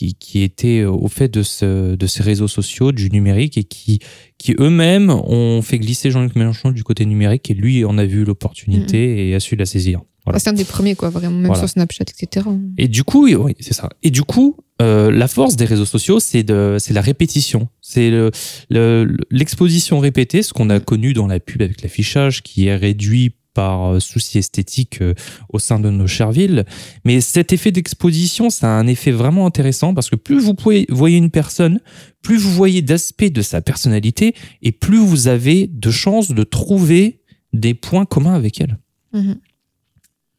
[0.00, 3.98] qui, qui étaient au fait de, ce, de ces réseaux sociaux, du numérique et qui,
[4.38, 8.24] qui eux-mêmes ont fait glisser Jean-Luc Mélenchon du côté numérique et lui en a vu
[8.24, 10.00] l'opportunité et a su la saisir.
[10.24, 10.38] Voilà.
[10.38, 11.60] C'est un des premiers, quoi, vraiment, même Voilà.
[11.60, 12.46] sur Snapchat, etc.
[12.78, 13.90] Et du coup, oui, c'est ça.
[14.02, 17.68] Et du coup, euh, la force des réseaux sociaux, c'est de, c'est la répétition.
[17.82, 18.30] C'est le-
[18.70, 23.32] le- l'exposition répétée, ce qu'on a connu dans la pub avec l'affichage, qui est réduit
[23.54, 25.14] par euh, souci esthétique euh,
[25.48, 26.64] au sein de nos chères villes.
[27.04, 30.86] Mais cet effet d'exposition, ça a un effet vraiment intéressant parce que plus vous pouvez,
[30.88, 31.80] voyez une personne,
[32.22, 37.20] plus vous voyez d'aspects de sa personnalité et plus vous avez de chances de trouver
[37.52, 38.78] des points communs avec elle
[39.12, 39.38] Mhm.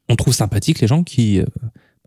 [0.08, 1.46] on trouve sympathique les gens qui, euh,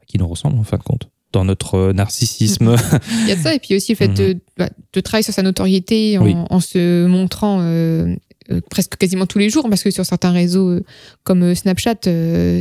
[0.06, 1.08] qui nous ressemblent en fin de compte.
[1.32, 2.76] Dans notre narcissisme.
[3.22, 5.42] Il y a ça, et puis aussi le fait de, bah, de travailler sur sa
[5.42, 6.34] notoriété en, Oui.
[6.48, 8.14] en se montrant euh,
[8.50, 10.84] euh, presque quasiment tous les jours, parce que sur certains réseaux euh,
[11.22, 11.96] comme euh, Snapchat,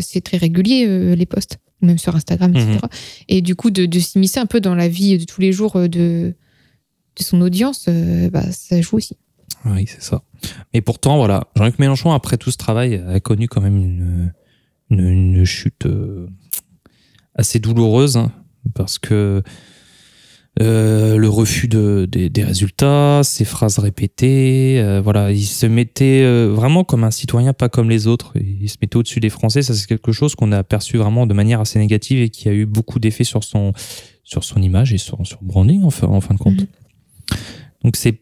[0.02, 2.72] c'est très régulier les posts, même sur Instagram, etc.
[2.82, 2.90] Mhm.
[3.30, 5.74] Et du coup, de, de s'immiscer un peu dans la vie de tous les jours
[5.78, 7.90] de, de son audience,
[8.32, 9.18] bah, ça joue aussi.
[9.66, 10.24] oui, c'est ça.
[10.74, 14.34] Mais pourtant, voilà, Jean-Luc Mélenchon, après tout ce travail, a connu quand même une,
[14.90, 15.88] une, une chute
[17.36, 18.32] assez douloureuse, hein,
[18.74, 19.44] parce que
[20.62, 26.22] euh, le refus de, des, des résultats, ses phrases répétées, euh, voilà, il se mettait
[26.24, 28.34] euh, vraiment comme un citoyen, pas comme les autres.
[28.36, 29.64] Il se mettait au-dessus des Français.
[29.64, 32.54] Ça, c'est quelque chose qu'on a aperçu vraiment de manière assez négative et qui a
[32.54, 33.74] eu beaucoup d'effets sur son,
[34.24, 36.60] sur son image et sur, sur le branding, en fin, en fin de compte.
[36.60, 36.68] Mhm.
[37.84, 38.22] Donc, c'est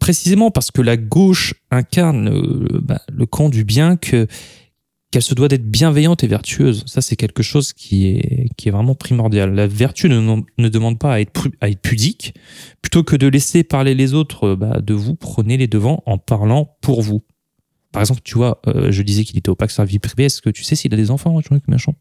[0.00, 2.30] précisément parce que la gauche incarne
[2.82, 4.26] bah, le camp du bien que
[5.12, 6.82] qu'elle se doit d'être bienveillante et vertueuse.
[6.86, 9.54] Ça, c'est quelque chose qui est, qui est vraiment primordial.
[9.54, 12.34] La vertu ne, ne demande pas à être, pru- à être pudique.
[12.80, 16.18] Plutôt que de laisser parler les autres euh, bah, de vous, prenez les devants en
[16.18, 17.22] parlant pour vous.
[17.92, 20.24] Par exemple, tu vois, euh, je disais qu'il était opaque sur la vie privée.
[20.24, 21.94] Est-ce que tu sais s'il a des enfants, Jean-Luc Mélenchon?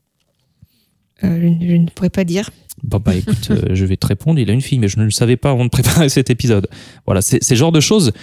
[1.24, 2.50] Euh, je, je ne pourrais pas dire.
[2.82, 4.39] Bon, bah écoute, euh, je vais te répondre.
[4.39, 6.67] Il a une fille, mais je ne le savais pas avant de préparer cet épisode.
[7.06, 8.13] Voilà, c'est le genre de choses.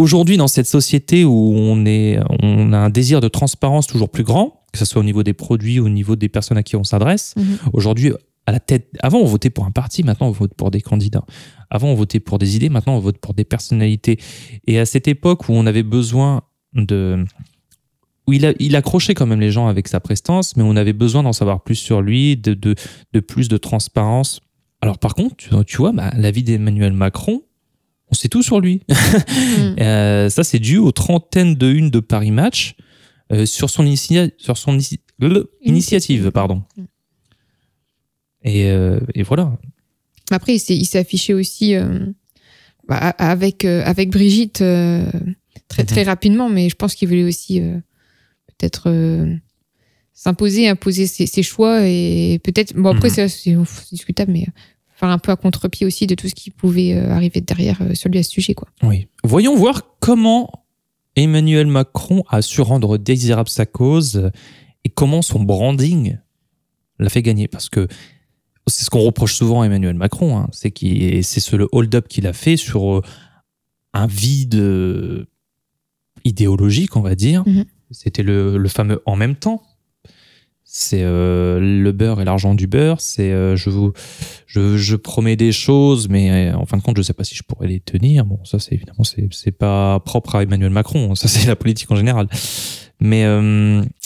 [0.00, 4.24] Aujourd'hui, dans cette société où on, est, on a un désir de transparence toujours plus
[4.24, 6.84] grand, que ce soit au niveau des produits, au niveau des personnes à qui on
[6.84, 7.58] s'adresse, Mhm.
[7.74, 8.12] aujourd'hui,
[8.46, 8.88] à la tête.
[9.02, 11.24] Avant, on votait pour un parti, maintenant, on vote pour des candidats.
[11.68, 14.18] Avant, on votait pour des idées, maintenant, on vote pour des personnalités.
[14.66, 16.42] Et à cette époque où on avait besoin
[16.74, 17.24] de.
[18.26, 20.94] où il, a, il accrochait quand même les gens avec sa prestance, mais on avait
[20.94, 22.74] besoin d'en savoir plus sur lui, de, de,
[23.12, 24.40] de plus de transparence.
[24.80, 27.42] Alors, par contre, tu, tu vois, bah, la vie d'Emmanuel Macron,
[28.10, 28.82] on sait tout sur lui.
[28.88, 29.76] Mhm.
[29.80, 32.74] Euh, ça, c'est dû aux trentaines de une de Paris Match
[33.32, 36.30] euh, sur son, initia- sur son inici- le- initiative.
[36.30, 36.62] Pardon.
[36.76, 36.84] Mm.
[38.44, 39.56] Et, euh, et voilà.
[40.30, 41.74] Après, il s'est affiché aussi
[42.88, 44.62] bah, avec, avec Brigitte
[45.68, 47.60] très, très rapidement, mais je pense qu'il voulait aussi
[48.58, 48.90] peut-être
[50.14, 52.74] s'imposer, imposer ses, ses choix et peut-être.
[52.76, 53.28] Bon, après, Mhm.
[53.28, 53.56] c'est
[53.90, 54.46] discutable, mais
[55.08, 58.10] un peu à contre-pied aussi de tout ce qui pouvait euh, arriver derrière euh, sur
[58.10, 58.54] lui à ce sujet.
[58.54, 58.68] Quoi.
[58.82, 59.06] Oui.
[59.24, 60.64] Voyons voir comment
[61.16, 64.30] Emmanuel Macron a su rendre désirable sa cause
[64.84, 66.18] et comment son branding
[66.98, 67.48] l'a fait gagner.
[67.48, 67.88] Parce que
[68.66, 72.06] c'est ce qu'on reproche souvent à Emmanuel Macron, hein, c'est qu'il- c'est ce le hold-up
[72.08, 73.02] qu'il a fait sur euh,
[73.94, 75.26] un vide euh,
[76.24, 77.42] idéologique, on va dire.
[77.46, 77.64] Mhm.
[77.90, 79.62] C'était le, le fameux en même temps.
[80.72, 83.00] C'est euh, le beurre et l'argent du beurre.
[83.00, 83.92] C'est euh, je vous,
[84.46, 87.42] je, promets des choses, mais euh, en fin de compte, je sais pas si je
[87.42, 88.24] pourrais les tenir.
[88.24, 91.16] Bon, ça, c'est évidemment, c'est c'est pas propre à Emmanuel Macron.
[91.16, 92.28] Ça, c'est la politique en général.
[93.00, 93.24] Mais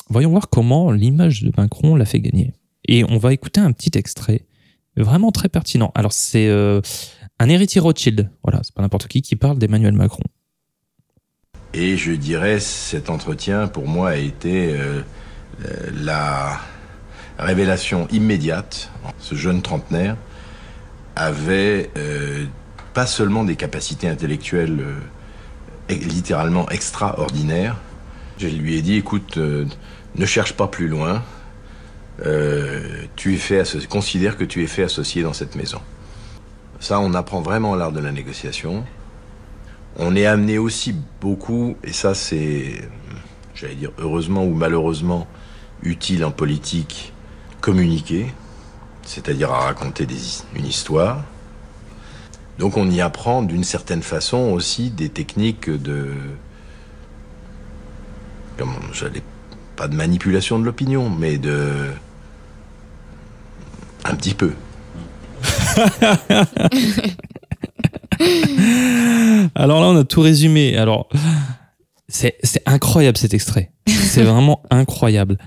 [0.09, 2.55] voyons voir comment l'image de Macron l'a fait gagner.
[2.89, 4.47] Et on va écouter un petit extrait
[4.97, 5.93] vraiment très pertinent.
[5.95, 8.31] Alors, c'est un héritier Rothschild.
[8.43, 10.23] Voilà, c'est pas n'importe qui qui parle d'Emmanuel Macron.
[11.75, 14.75] Et je dirais, cet entretien, pour moi, a été
[15.93, 16.61] la
[17.39, 18.91] révélation immédiate.
[19.19, 20.17] Ce jeune trentenaire
[21.17, 22.45] avait euh,
[22.93, 27.77] pas seulement des capacités intellectuelles euh, littéralement extraordinaires.
[28.39, 29.67] Je lui ai dit, écoute, euh,
[30.17, 31.23] ne cherche pas plus loin.
[32.25, 35.81] Euh, tu es fait considère que tu es fait associé dans cette maison.
[36.81, 38.85] Ça, on apprend vraiment l'art de la négociation.
[39.97, 42.89] On est amené aussi beaucoup, et ça c'est,
[43.55, 45.27] j'allais dire heureusement ou malheureusement,
[45.85, 47.13] utile en politique,
[47.61, 48.33] communiquer,
[49.03, 50.07] c'est-à-dire à raconter
[50.57, 51.23] une histoire.
[52.59, 56.11] Donc on y apprend d'une certaine façon aussi des techniques de,
[58.93, 59.23] j'allais,
[59.77, 61.91] pas de manipulation de l'opinion, mais de,
[64.05, 64.53] un petit peu.
[69.55, 70.77] Alors là, on a tout résumé.
[70.77, 71.09] Alors,
[72.09, 73.73] c'est incroyable cet extrait.
[73.87, 75.39] C'est vraiment incroyable.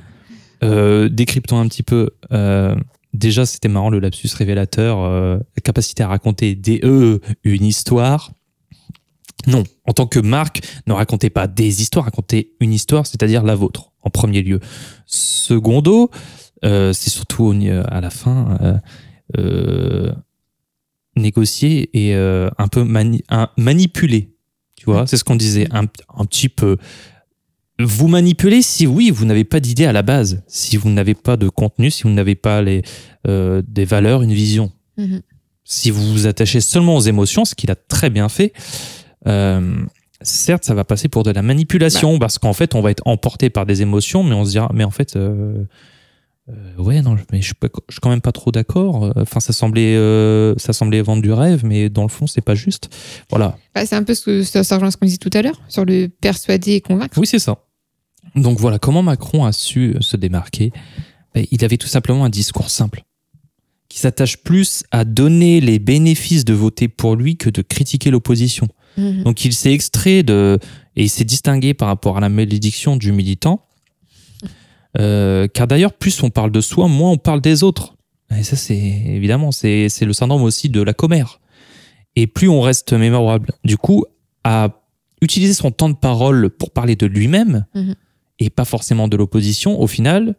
[0.64, 2.12] Euh, décryptons un petit peu.
[2.32, 2.76] Euh,
[3.14, 8.32] déjà, c'était marrant le lapsus révélateur, euh, capacité à raconter des e une histoire.
[9.46, 13.56] Non, en tant que marque, ne racontez pas des histoires, racontez une histoire, c'est-à-dire la
[13.56, 14.60] vôtre, en premier lieu.
[15.06, 16.10] Secondo,
[16.64, 17.54] c'est surtout
[17.88, 18.82] à la fin
[21.16, 24.34] négocier et un peu mani- un- manipuler.
[24.76, 26.78] Tu vois, c'est ce qu'on disait, un, un petit peu.
[27.80, 31.38] Vous manipulez si oui, vous n'avez pas d'idée à la base, si vous n'avez pas
[31.38, 32.82] de contenu, si vous n'avez pas les,
[33.28, 34.72] euh, des valeurs, une vision.
[34.98, 35.22] Mhm.
[35.64, 38.54] Si vous vous attachez seulement aux émotions, ce qu'il a très bien fait,
[39.28, 39.76] euh,
[40.22, 43.50] certes, ça va passer pour de la manipulation parce qu'en fait, on va être emporté
[43.50, 45.66] par des émotions, mais on se dira, mais en fait, euh,
[46.50, 49.12] euh, ouais, non, mais je suis, pas- je suis quand même pas trop d'accord.
[49.18, 52.56] Enfin, ça semblait, euh, ça semblait vendre du rêve, mais dans le fond, c'est pas
[52.56, 52.90] juste.
[53.30, 53.58] Voilà.
[53.76, 55.62] Bah, c'est un peu ce que ça, ça rejoint ce qu'on disait tout à l'heure
[55.68, 57.14] sur le persuader et convaincre.
[57.20, 57.60] Oui, c'est ça.
[58.38, 60.72] Donc voilà, comment Macron a su se démarquer?
[61.34, 63.04] Ben, Il avait tout simplement un discours simple,
[63.90, 68.68] qui s'attache plus à donner les bénéfices de voter pour lui que de critiquer l'opposition.
[68.98, 69.24] Mhm.
[69.24, 70.60] Donc il s'est extrait de
[70.96, 73.64] et il s'est distingué par rapport à la malédiction du militant.
[74.98, 77.96] Euh, car d'ailleurs, plus on parle de soi, moins on parle des autres.
[78.36, 81.40] Et ça, c'est évidemment, c'est c'est le syndrome aussi de la commère.
[82.16, 83.52] Et plus on reste mémorable.
[83.64, 84.06] Du coup,
[84.44, 84.70] à
[85.22, 87.96] utiliser son temps de parole pour parler de lui-même Mhm.
[88.40, 90.36] Et pas forcément de l'opposition, au final,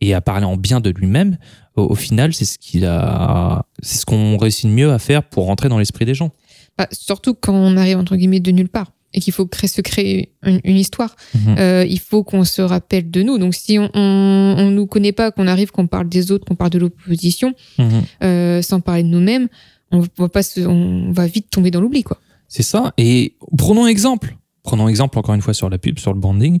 [0.00, 1.36] et à parler en bien de lui-même,
[1.76, 5.22] au, au final, c'est ce qu'il a, c'est ce qu'on réussit de mieux à faire
[5.22, 6.30] pour rentrer dans l'esprit des gens.
[6.78, 9.80] Bah, surtout quand on arrive entre guillemets de nulle part et qu'il faut créer, se
[9.80, 11.16] créer une, une histoire.
[11.34, 11.56] Mhm.
[11.58, 13.38] Euh, il faut qu'on se rappelle de nous.
[13.38, 16.54] Donc si on, on, on nous connaît pas, qu'on arrive, qu'on parle des autres, qu'on
[16.54, 18.02] parle de l'opposition, Mhm.
[18.22, 19.48] euh, sans parler de nous-mêmes,
[19.92, 22.18] on va pas se- on va vite tomber dans l'oubli quoi.
[22.48, 22.92] C'est ça.
[22.98, 24.36] Et prenons exemple.
[24.62, 26.60] Prenons exemple encore une fois sur la pub, sur le branding.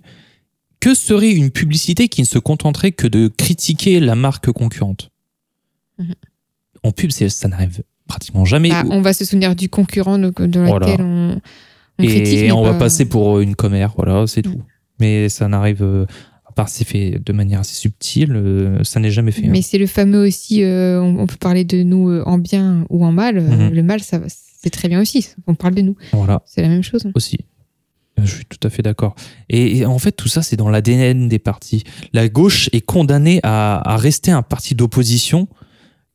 [0.80, 5.10] Que serait une publicité qui ne se contenterait que de critiquer la marque concurrente
[5.98, 6.14] Mhm.
[6.82, 8.70] En pub, ça n'arrive pratiquement jamais.
[8.70, 10.86] Bah, on va se souvenir du concurrent de, de Voilà.
[10.86, 11.40] laquelle on,
[11.98, 12.38] on critique.
[12.38, 14.52] et on va pas- passer pour une commère, voilà, c'est Mhm.
[14.54, 14.62] tout.
[14.98, 16.06] Mais ça n'arrive, euh,
[16.46, 19.44] à part c'est fait de manière assez subtile, euh, ça n'est jamais fait.
[19.46, 19.50] hein.
[19.52, 23.04] Mais c'est le fameux aussi, euh, on, peut parler de nous euh, en bien ou
[23.04, 23.36] en mal.
[23.38, 23.74] Euh, Mhm.
[23.74, 25.28] Le mal, ça, va- c'est très bien aussi.
[25.46, 25.96] On parle de nous.
[26.12, 26.40] Voilà.
[26.46, 27.06] C'est la même chose.
[27.14, 27.38] aussi.
[28.24, 29.14] Je suis tout à fait d'accord.
[29.48, 31.84] Et, en fait, tout ça, c'est dans l'ADN des partis.
[32.12, 35.48] La gauche est condamnée à, rester un parti d'opposition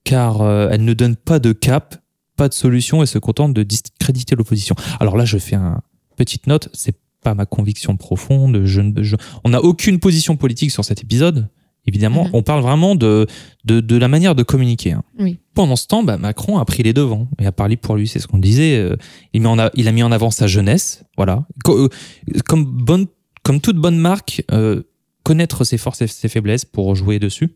[0.03, 1.95] car euh, elle ne donne pas de cap,
[2.35, 4.75] pas de solution et se contente de discréditer l'opposition.
[4.99, 5.79] Alors là, je fais une
[6.15, 8.63] petite note, c'est pas ma conviction profonde.
[9.43, 11.49] On n'a aucune position politique sur cet épisode.
[11.87, 12.29] Évidemment, Mhm.
[12.33, 13.27] on parle vraiment de,
[13.63, 14.93] de, de la manière de communiquer.
[14.93, 15.03] hein.
[15.19, 15.39] Oui.
[15.53, 18.07] Pendant ce temps, bah, Macron a pris les devants et a parlé pour lui.
[18.07, 18.77] C'est ce qu'on disait.
[18.77, 18.95] euh,
[19.33, 21.03] il, met en a, il a mis en avant sa jeunesse.
[21.15, 21.45] Voilà.
[21.67, 21.87] Euh,
[22.47, 23.05] Comme, bonne,
[23.43, 24.81] comme toute bonne marque, euh,
[25.23, 27.55] connaître ses forces et ses faiblesses pour jouer dessus.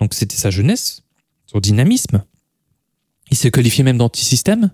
[0.00, 1.02] Donc c'était sa jeunesse,
[1.46, 2.22] son dynamisme.
[3.30, 4.70] Il se qualifiait même d'anti-système.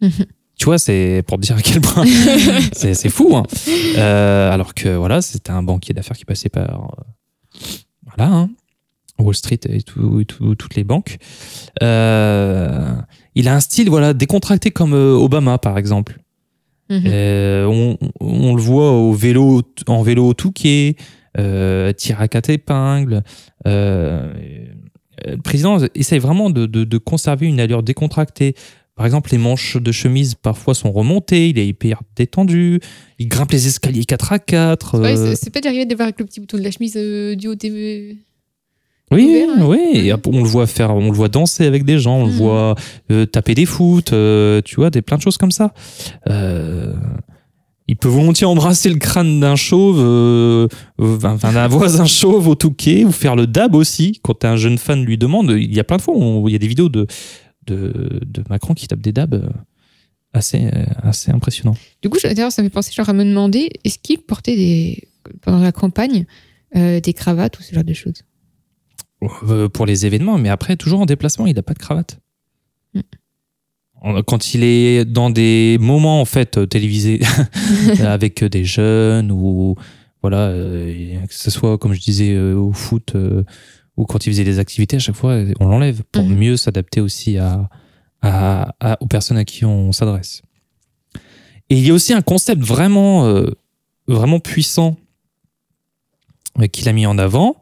[0.00, 0.10] Mhm.
[0.58, 2.04] Tu vois, c'est pour dire à quel point
[2.72, 3.36] c'est c'est fou.
[3.36, 3.44] hein.
[3.96, 6.96] Euh, alors que voilà, c'était un banquier d'affaires qui passait par
[8.26, 8.50] hein,
[9.18, 11.18] Wall Street et, tout- et tout- toutes les banques.
[11.82, 12.94] Euh,
[13.34, 16.18] il a un style voilà décontracté comme euh, Obama par exemple.
[16.90, 17.02] Mhm.
[17.06, 20.96] Euh, on, on le voit au vélo, en vélo au Touquet,
[21.38, 23.22] euh, tir à quatre épingles.
[23.66, 24.32] Euh,
[25.26, 28.54] le président essaye vraiment de, de- de conserver une allure décontractée.
[28.98, 32.80] Par exemple, les manches de chemise parfois sont remontées, il est hyper détendu,
[33.20, 34.98] il grimpe les escaliers 4 à 4.
[34.98, 36.94] Ouais, euh, c'est- c'est pas d'arriver de voir avec le petit bouton de la chemise
[36.96, 38.16] euh, du haut TV.
[39.12, 39.66] Oui, ouvert, hein.
[39.68, 39.78] oui.
[40.08, 42.36] Et on le voit faire, on le voit danser avec des gens, on le Mhm.
[42.38, 42.74] voit
[43.12, 44.06] euh, taper des foot,
[44.64, 45.72] tu vois, des plein de choses comme ça.
[47.90, 49.98] Il peut volontiers embrasser le crâne d'un chauve,
[51.00, 51.68] enfin, d'un
[52.02, 55.54] voisin chauve au Touquet, ou faire le dab aussi quand un jeune fan lui demande.
[55.56, 57.06] Il y a plein de fois, on- il y a des vidéos de
[57.68, 59.48] de, de Macron qui tape des dabs euh,
[60.32, 61.76] assez euh, assez impressionnants.
[62.02, 65.08] Du coup, d'ailleurs, ça me fait penser genre à me demander est-ce qu'il portait des
[65.42, 66.26] pendant la campagne
[66.76, 68.22] euh, des cravates ou ce genre de choses?
[69.48, 72.18] Euh, pour les événements, mais après, toujours en déplacement, il n'a pas de cravate.
[72.94, 73.00] Mm.
[74.26, 77.20] Quand il est dans des moments en fait télévisés
[78.00, 79.76] avec des jeunes ou
[80.22, 83.44] voilà, euh, que ce soit comme je disais euh, au foot euh,
[83.98, 86.36] ou quand il faisait des activités, à chaque fois on l'enlève pour Mhm.
[86.36, 87.68] mieux s'adapter aussi à,
[88.22, 90.40] à- à- aux personnes à qui on s'adresse.
[91.68, 93.46] Et il y a aussi un concept vraiment euh,
[94.06, 94.96] vraiment puissant
[96.60, 97.56] euh, qu'il a mis en avant,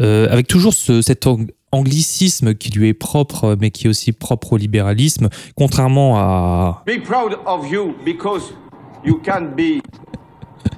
[0.00, 4.12] euh, avec toujours ce- cet ang- anglicisme qui lui est propre, mais qui est aussi
[4.12, 6.84] propre au libéralisme, contrairement à...
[6.86, 8.42] Be proud of you because
[9.04, 9.80] you can be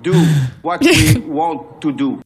[0.03, 0.13] do
[0.63, 2.19] what we want to do.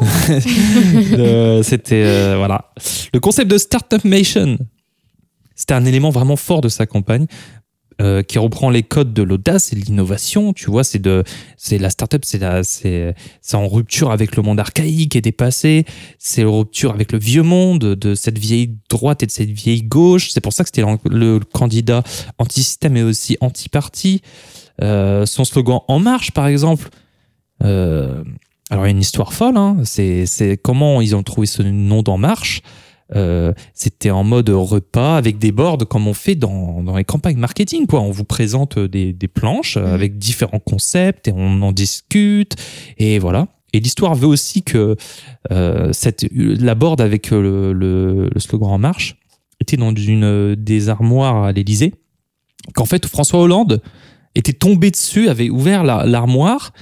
[1.62, 2.72] C'était euh, voilà
[3.12, 4.58] le concept de Startup Nation.
[5.54, 7.26] C'était un élément vraiment fort de sa campagne.
[8.00, 11.22] euh, qui reprend les codes de l'audace et de l'innovation, tu vois, c'est de,
[11.56, 13.14] c'est la startup, c'est
[13.52, 15.84] en rupture avec le monde archaïque et dépassé,
[16.18, 19.84] c'est en rupture avec le vieux monde, de cette vieille droite et de cette vieille
[19.84, 20.30] gauche.
[20.32, 22.02] C'est pour ça que c'était le, candidat
[22.38, 24.22] anti-système et aussi anti-parti.
[24.82, 26.88] Euh, son slogan En marche, par exemple.
[28.70, 29.56] Alors, il y a une histoire folle.
[29.56, 29.76] Hein.
[29.84, 30.26] C'est,
[30.62, 32.62] comment ils ont trouvé ce nom d'En marche.
[33.14, 37.36] Euh, c'était en mode repas avec des boards comme on fait dans, dans les campagnes
[37.36, 37.86] marketing.
[37.86, 38.00] Quoi.
[38.00, 39.84] On vous présente des, des planches Mhm.
[39.84, 42.56] avec différents concepts et on en discute.
[42.96, 43.48] Et voilà.
[43.74, 44.96] Et l'histoire veut aussi que
[45.52, 49.16] euh, cette, la board avec le, le, le slogan En marche
[49.60, 51.92] était dans une des armoires à l'Élysée.
[52.74, 53.82] Qu'en fait, François Hollande
[54.34, 56.72] était tombé dessus, avait ouvert la- l'armoire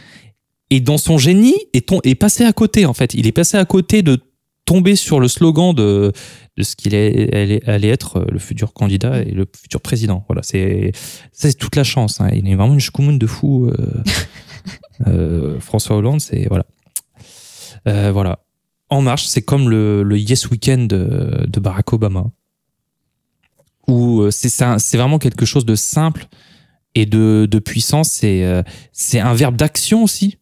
[0.72, 3.12] et dans son génie est, est passé à côté en fait.
[3.12, 4.18] Il est passé à côté de
[4.64, 6.12] tomber sur le slogan de,
[6.56, 10.24] de ce qu'il allait, allait être euh, le futur candidat et le futur président.
[10.28, 10.92] Voilà, c'est
[11.30, 12.22] ça, c'est toute la chance.
[12.22, 12.30] hein.
[12.32, 13.66] Il est vraiment une schkoumoun de fou.
[13.66, 13.74] euh,
[15.08, 16.64] euh, François Hollande, c'est voilà.
[17.86, 18.38] Euh, voilà.
[18.88, 22.30] En marche, c'est comme le, le Yes Weekend de, de Barack Obama.
[23.88, 26.28] Où c'est vraiment quelque chose de simple
[26.94, 28.04] et de, de puissant.
[28.04, 28.62] C'est
[29.20, 30.38] un verbe d'action aussi.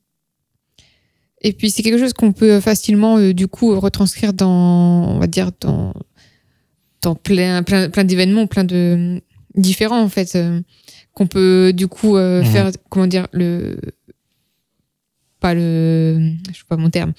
[1.42, 5.26] Et puis c'est quelque chose qu'on peut facilement euh, du coup retranscrire dans, on va
[5.26, 5.94] dire dans
[7.02, 9.20] dans plein plein plein d'événements, plein de
[9.56, 10.60] différents en fait, euh,
[11.14, 12.46] qu'on peut du coup euh, Mhm.
[12.46, 13.78] faire comment dire le
[15.40, 17.12] pas le je sais pas mon terme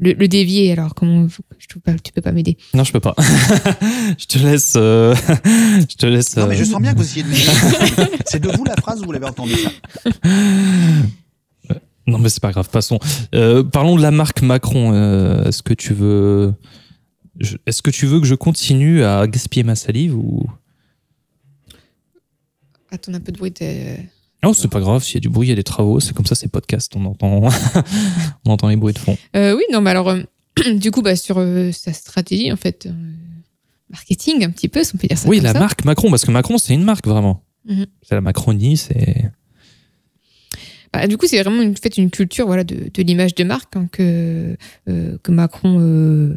[0.00, 1.26] le, le dévier alors comment
[1.58, 3.14] je trouve pas tu peux pas m'aider Non, je peux pas.
[4.18, 4.74] je te laisse.
[4.76, 5.14] euh,
[5.88, 6.36] je te laisse.
[6.36, 8.12] Non, mais je sens bien que vous essayez de m'aider.
[8.26, 9.70] C'est de vous la phrase ou vous l'avez entendu ça
[12.06, 12.68] Non, mais c'est pas grave.
[12.70, 12.98] Passons.
[13.34, 14.92] Euh, parlons de la marque Macron.
[14.94, 16.54] Euh, Est-ce que tu veux
[17.40, 20.46] je- Est-ce que tu veux que je continue à gaspiller ma salive ou?
[22.90, 23.96] Attends un peu de bruit de...
[24.44, 25.02] Non, c'est pas grave.
[25.02, 25.98] S'il y a du bruit, il y a des travaux.
[25.98, 26.92] C'est comme ça, c'est podcast.
[26.94, 27.48] On entend,
[28.46, 29.16] on entend les bruits de fond.
[29.34, 30.22] Euh, oui, non, mais alors, euh,
[30.74, 32.92] du coup, bah, sur euh, sa stratégie, en fait, euh,
[33.90, 35.28] marketing, un petit peu, si on peut dire ça.
[35.28, 35.58] oui, comme la ça.
[35.58, 37.42] marque Macron, parce que Macron, c'est une marque vraiment.
[37.68, 37.86] Mhm.
[38.02, 39.30] C'est la Macronie, c'est.
[41.00, 43.76] Bah, du coup, c'est vraiment une, fait, une culture voilà, de, de l'image de marque
[43.76, 44.56] hein, que,
[44.88, 46.36] euh, que Macron euh,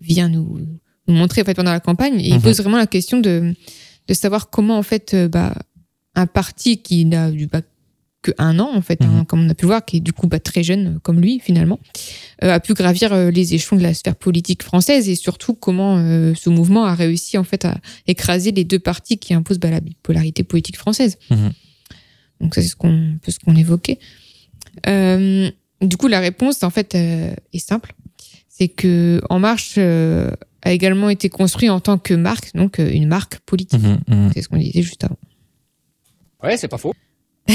[0.00, 0.58] vient nous,
[1.06, 2.20] nous montrer en fait, pendant la campagne.
[2.20, 2.42] Et il Mhm.
[2.42, 3.54] pose vraiment la question de,
[4.08, 5.54] de savoir comment, en fait, euh, bah,
[6.14, 7.60] un parti qui n'a bah,
[8.22, 9.24] que un an, en fait, hein, Mhm.
[9.26, 11.40] comme on a pu le voir, qui est du coup bah, très jeune, comme lui,
[11.40, 11.78] finalement,
[12.42, 15.96] a pu gravir les échelons de la sphère politique française et surtout comment
[16.34, 19.80] ce mouvement a réussi, en fait, à écraser les deux partis qui imposent bah, la
[19.80, 21.16] bipolarité politique française.
[21.30, 21.50] Mhm.
[22.40, 23.98] Donc ça, c'est ce qu'on un peu ce qu'on évoquait.
[24.86, 25.50] Euh,
[25.80, 27.94] du coup, la réponse, en fait, euh, est simple.
[28.48, 30.30] C'est que En Marche euh,
[30.62, 33.82] a également été construit en tant que marque, donc euh, une marque politique.
[33.82, 34.30] Mhm, mhm.
[34.34, 35.16] C'est ce qu'on disait juste avant.
[36.42, 36.94] Ouais, c'est pas faux.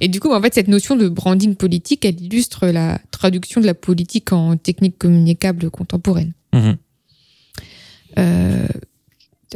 [0.00, 3.66] Et du coup, en fait, cette notion de branding politique, elle illustre la traduction de
[3.66, 6.32] la politique en technique communicable contemporaine.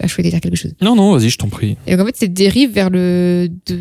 [0.00, 0.74] Ah, je voulais dire quelque chose.
[0.80, 1.76] Non, non, vas-y, je t'en prie.
[1.86, 3.80] Et donc, en fait, cette dérive vers le, de-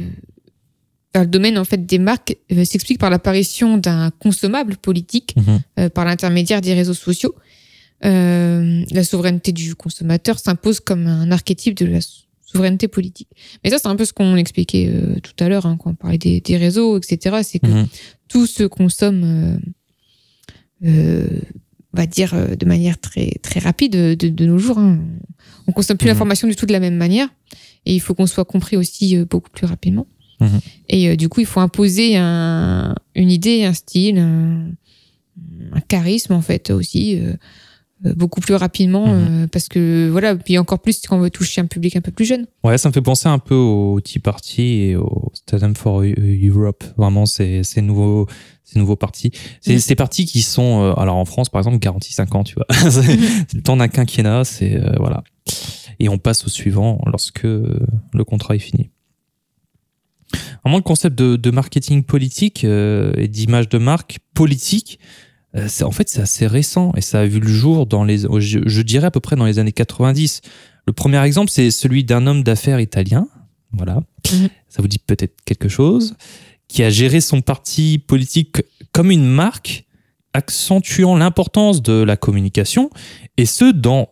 [1.14, 5.60] vers le domaine en fait, des marques euh, s'explique par l'apparition d'un consommable politique Mhm.
[5.80, 7.34] euh, par l'intermédiaire des réseaux sociaux.
[8.06, 13.28] Euh, la souveraineté du consommateur s'impose comme un archétype de la sou- souveraineté politique.
[13.64, 14.92] Mais ça, c'est un peu ce qu'on expliquait
[15.24, 17.38] tout à l'heure hein, quand on parlait des, des réseaux, etc.
[17.44, 17.88] C'est que Mhm.
[18.30, 19.60] tout se consomme,
[21.98, 24.78] on va dire, euh, de manière très, très rapide de, de nos jours.
[24.78, 25.00] hein.
[25.68, 26.12] On consomme plus Mhm.
[26.14, 27.28] l'information du tout de la même manière.
[27.86, 30.06] Et il faut qu'on soit compris aussi euh, beaucoup plus rapidement.
[30.40, 30.60] Mhm.
[30.90, 34.70] Et euh, du coup, il faut imposer un, une idée, un style, un,
[35.74, 37.34] un charisme, en fait, aussi, euh, euh,
[38.04, 39.08] beaucoup plus rapidement.
[39.08, 39.44] Mhm.
[39.44, 42.12] euh, parce que, voilà, puis encore plus quand on veut toucher un public un peu
[42.12, 42.46] plus jeune.
[42.64, 46.84] Ouais, ça me fait penser un peu au Tea Party et au Stadium for Europe.
[46.98, 48.28] Vraiment, c'est ces nouveaux,
[48.64, 49.32] ces nouveaux partis.
[49.62, 49.80] C'est Mhm.
[49.80, 52.66] ces partis qui sont, euh, alors en France, par exemple, garantis 5 ans, tu vois.
[52.92, 55.24] c'est le temps d'un quinquennat, c'est, euh, voilà.
[56.00, 57.80] Et on passe au suivant lorsque euh,
[58.14, 58.90] le contrat est fini.
[60.64, 65.27] Vraiment, le concept de, de marketing politique euh, et d'image de marque politique, euh,
[65.82, 68.82] en fait, c'est assez récent et ça a vu le jour dans les, je, je
[68.82, 70.42] dirais à peu près dans les années 90.
[70.86, 73.28] Le premier exemple, c'est celui d'un homme d'affaires italien,
[73.74, 74.02] voilà,
[74.32, 74.50] Mhm.
[74.68, 76.16] ça vous dit peut-être quelque chose,
[76.68, 78.58] qui a géré son parti politique
[78.92, 79.86] comme une marque,
[80.34, 82.90] accentuant l'importance de la communication,
[83.38, 84.10] et ce, dans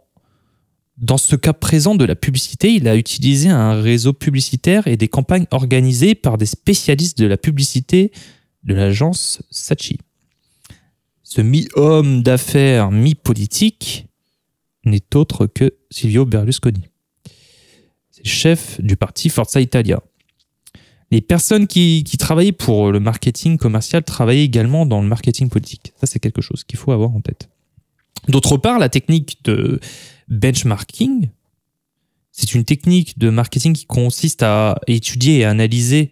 [0.97, 5.09] dans ce cas présent de la publicité, il a utilisé un réseau publicitaire et des
[5.09, 8.13] campagnes organisées par des spécialistes de la publicité
[8.63, 9.97] de l'agence Sachi.
[11.27, 14.05] Ce mi-homme d'affaires, mi-politique
[14.85, 16.87] n'est autre que Silvio Berlusconi.
[18.11, 20.03] C'est chef du parti Forza Italia.
[21.09, 25.93] Les personnes qui, qui travaillaient pour le marketing commercial travaillaient également dans le marketing politique.
[25.99, 27.49] Ça, c'est quelque chose qu'il faut avoir en tête.
[28.27, 29.79] D'autre part, la technique de
[30.27, 31.29] benchmarking,
[32.31, 36.11] c'est une technique de marketing qui consiste à étudier et analyser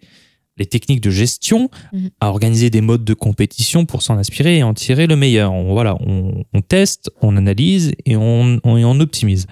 [0.56, 2.10] les techniques de gestion, Mhm.
[2.20, 5.52] à organiser des modes de compétition pour s'en inspirer et en tirer le meilleur.
[5.52, 9.46] On, voilà, on, on teste, on analyse et on, on, et on optimise.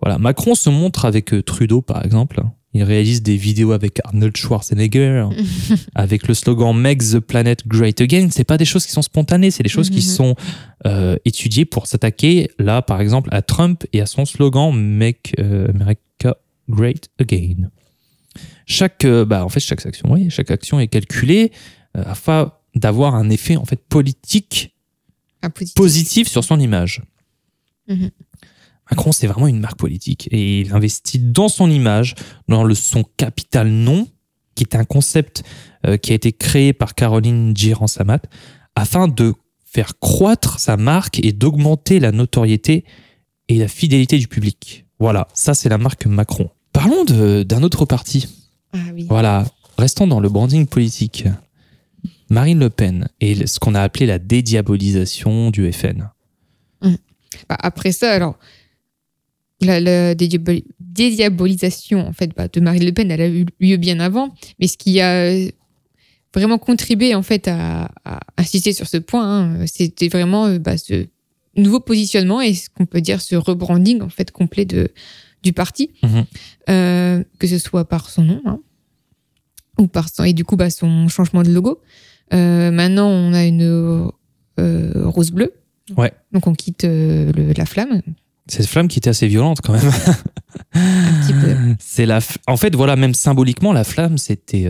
[0.00, 2.42] Voilà, Macron se montre avec euh, Trudeau, par exemple.
[2.74, 5.26] Il réalise des vidéos avec Arnold Schwarzenegger,
[5.94, 8.28] avec le slogan Make the planet great again.
[8.30, 10.02] C'est pas des choses qui sont spontanées, c'est des choses qui Mhm.
[10.02, 10.34] sont
[10.86, 15.68] euh, étudiées pour s'attaquer, là, par exemple, à Trump et à son slogan Make euh,
[15.68, 16.34] America
[16.70, 17.68] great again.
[18.66, 21.52] Chaque, euh, bah, en fait, chaque action, oui, chaque action est calculée
[21.96, 24.74] euh, afin d'avoir un effet en fait politique
[25.54, 25.74] positif.
[25.74, 27.02] positif sur son image.
[27.88, 28.10] Mhm.
[28.90, 32.14] Macron, c'est vraiment une marque politique et il investit dans son image,
[32.48, 34.08] dans le son capital non,
[34.54, 35.42] qui est un concept
[35.86, 38.20] euh, qui a été créé par Caroline Giran-Samat
[38.74, 42.84] afin de faire croître sa marque et d'augmenter la notoriété
[43.48, 44.86] et la fidélité du public.
[44.98, 46.50] Voilà, ça c'est la marque Macron.
[46.72, 48.26] Parlons d'un autre parti.
[48.72, 49.06] Ah oui.
[49.08, 49.46] Voilà,
[49.78, 51.24] restons dans le branding politique.
[52.30, 56.08] Marine Le Pen et ce qu'on a appelé la dédiabolisation du FN.
[57.48, 58.38] Bah, après ça, alors,
[59.60, 63.76] la, la dédiaboli- dédiabolisation en fait, bah, de Marine Le Pen, elle a eu lieu
[63.76, 64.34] bien avant.
[64.58, 65.48] Mais ce qui a euh,
[66.34, 69.26] vraiment contribué en fait, à, à insister sur ce point,
[69.60, 71.06] hein, c'était vraiment euh, bah, ce
[71.56, 74.90] nouveau positionnement et ce qu'on peut dire ce rebranding en fait, complet de,
[75.42, 76.24] du parti, Mhm.
[76.70, 78.60] Euh, que ce soit par son nom hein,
[79.78, 81.80] ou par son, et du coup bah, son changement de logo.
[82.32, 83.62] Euh, maintenant, on a une
[84.58, 85.52] euh, rose-bleue.
[85.96, 86.12] Ouais.
[86.32, 88.00] Donc on quitte le- la flamme.
[88.46, 89.90] Cette flamme qui était assez violente quand même.
[90.74, 91.56] Un petit peu.
[91.78, 92.20] C'est la.
[92.20, 94.64] f- En fait, voilà, même symboliquement, la flamme, c'était.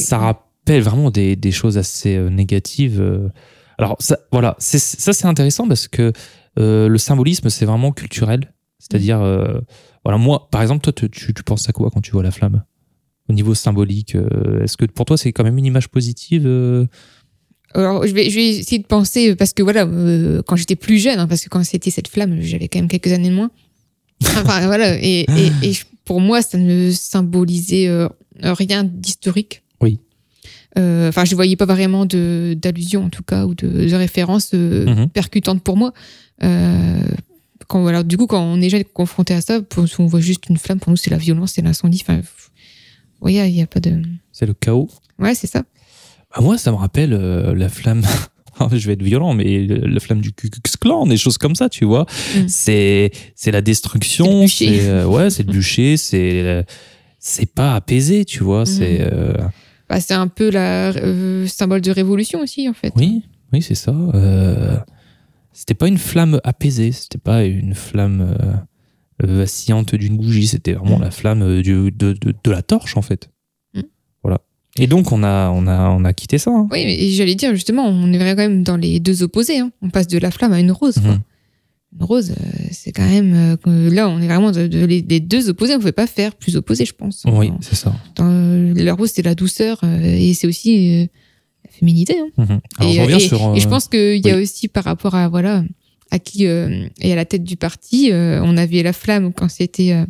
[0.00, 3.02] ça rappelle vraiment des, des choses assez négatives.
[3.78, 6.12] Alors, ça, voilà, c'est- ça c'est intéressant parce que
[6.56, 8.52] le symbolisme, c'est vraiment culturel.
[8.78, 9.60] C'est-à-dire, euh,
[10.04, 12.30] voilà, moi, par exemple, toi, tu, tu- tu penses à quoi quand tu vois la
[12.30, 12.62] flamme?
[13.28, 16.86] Au niveau symbolique, euh, est-ce que pour toi, c'est quand même une image positive euh?
[17.74, 19.84] Alors, je vais, je vais essayer de penser, parce que voilà,
[20.46, 23.12] quand j'étais plus jeune, hein, parce que quand c'était cette flamme, j'avais quand même quelques
[23.12, 23.50] années de moins.
[24.24, 27.90] Enfin, voilà, et, et, et je- pour moi, ça ne symbolisait
[28.42, 29.62] rien d'historique.
[29.82, 29.98] Oui.
[30.76, 35.08] Enfin, je voyais pas vraiment d'allusion, en tout cas, ou de, de référence Mhm.
[35.10, 35.92] percutante pour moi.
[36.42, 37.00] Euh,
[37.68, 40.48] quand, voilà, du coup, quand on est jeune confronté à ça, pour, on voit juste
[40.48, 42.02] une flamme, pour nous, c'est la violence, c'est l'incendie.
[42.02, 42.20] Enfin,
[43.26, 44.02] il n'y a pas de.
[44.32, 44.88] C'est le chaos
[45.18, 45.62] Ouais, c'est ça.
[46.34, 48.02] Bah, moi, ça me rappelle euh, la flamme.
[48.72, 51.68] je vais être violent, mais la flamme du Ku Klux Klan, des choses comme ça,
[51.68, 52.06] tu vois.
[52.34, 52.48] Mm.
[52.48, 54.46] C'est c'est la C'est destruction.
[54.46, 55.96] C'est euh, ouais, c'est le bûcher.
[55.96, 56.62] C'est euh,
[57.18, 58.66] c'est pas apaisé, tu vois.
[58.66, 59.32] C'est euh,
[59.88, 60.92] Bah, c'est un peu la
[61.46, 62.92] symbole de révolution aussi, en fait.
[62.96, 63.94] oui, oui, c'est ça.
[65.52, 66.92] C'était pas une flamme apaisée.
[66.92, 70.46] C'était pas une flamme euh, vacillante d'une bougie.
[70.46, 71.02] C'était vraiment Mm.
[71.02, 73.30] la flamme euh, du, de, de, de la torche, en fait.
[73.74, 73.80] Mm.
[74.22, 74.40] Voilà.
[74.78, 76.50] Et donc on a on a on a quitté ça.
[76.52, 76.68] hein.
[76.70, 79.58] Oui, mais j'allais dire justement, on est quand même dans les deux opposés.
[79.58, 79.72] hein.
[79.82, 80.98] On passe de la flamme à une rose.
[81.00, 81.12] quoi.
[81.14, 81.20] Mhm.
[81.98, 82.34] Une rose, euh,
[82.70, 83.56] c'est quand même.
[83.66, 85.72] là, on est vraiment de, de- les, deux opposés.
[85.72, 87.24] On ne pouvait pas faire plus opposés, je pense.
[87.26, 87.92] Oui, c'est ça.
[88.14, 91.08] dans- la rose, c'est la douceur et c'est aussi
[91.78, 92.16] féminité.
[92.18, 92.28] hein.
[92.36, 92.60] Mhm.
[92.78, 94.84] Alors, et, je reviens et- sur, et je euh, pense qu'il y a aussi par
[94.84, 95.64] rapport à voilà
[96.10, 99.48] à qui euh, est à la tête du parti, euh, on avait la flamme quand
[99.48, 100.06] c'était euh,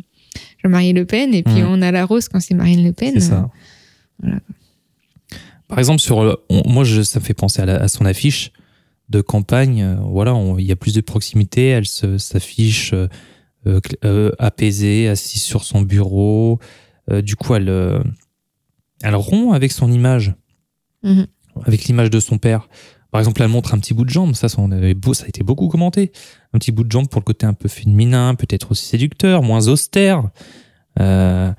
[0.63, 1.67] Jean-Marie Le Pen et puis Mhm.
[1.69, 3.11] on a la rose quand c'est Marine Le Pen.
[3.15, 3.49] C'est ça.
[4.21, 4.39] voilà.
[5.67, 8.05] Par exemple, sur le- on- moi, je, ça me fait penser à, la- à son
[8.05, 8.51] affiche
[9.09, 9.81] de campagne.
[9.83, 11.67] euh, Voilà, il y a plus de proximité.
[11.67, 13.07] Elle se- s'affiche euh,
[13.67, 16.59] euh, euh, apaisée, assise sur son bureau.
[17.11, 17.99] Euh, du coup, elle, euh,
[19.03, 20.33] elle rompt avec son image,
[21.03, 21.27] Mhm.
[21.65, 22.67] Avec l'image de son père.
[23.11, 24.35] Par exemple, elle montre un petit bout de jambe.
[24.35, 26.11] Ça, ça, on avait beau, ça a été beaucoup commenté.
[26.53, 29.67] Un petit bout de jambe pour le côté un peu féminin, peut-être aussi séducteur, moins
[29.67, 30.29] austère.
[30.99, 31.51] Euh,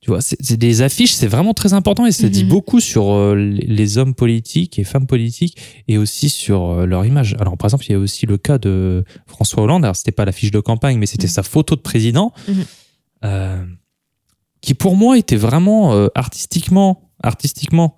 [0.00, 2.50] tu vois, c'est des affiches, c'est vraiment très important et ça dit Mhm.
[2.50, 5.56] beaucoup sur euh, les hommes politiques et femmes politiques
[5.88, 7.34] et aussi sur euh, leur image.
[7.40, 9.84] Alors, par exemple, il y a aussi le cas de François Hollande.
[9.84, 11.32] Alors, c'était pas l'affiche de campagne, mais c'était Mhm.
[11.32, 12.54] sa photo de président, Mhm.
[13.24, 13.64] euh,
[14.60, 17.96] qui pour moi était vraiment artistiquement, artistiquement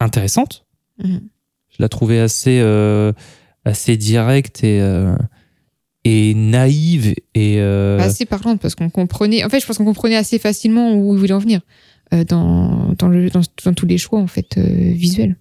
[0.00, 0.64] intéressante.
[1.02, 1.20] Mhm.
[1.70, 3.12] Je la trouvais assez, euh,
[3.64, 5.14] assez directe et, euh,
[6.04, 9.44] et naïve et euh, Assez parlante parce qu'on comprenait.
[9.44, 11.60] En fait, je pense qu'on comprenait assez facilement où il voulait en venir
[12.28, 15.36] dans, dans, le, dans, dans tous les choix en fait visuels.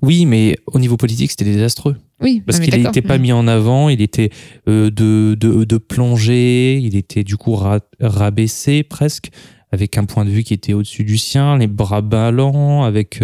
[0.00, 1.96] oui, mais au niveau politique, c'était désastreux.
[2.22, 4.30] Oui, Parce qu'il n'était pas mis en avant, il était
[4.66, 9.30] de, de, de plongée, il était du coup ra- rabaissé presque,
[9.72, 13.20] avec un point de vue qui était au-dessus du sien, les bras ballants, avec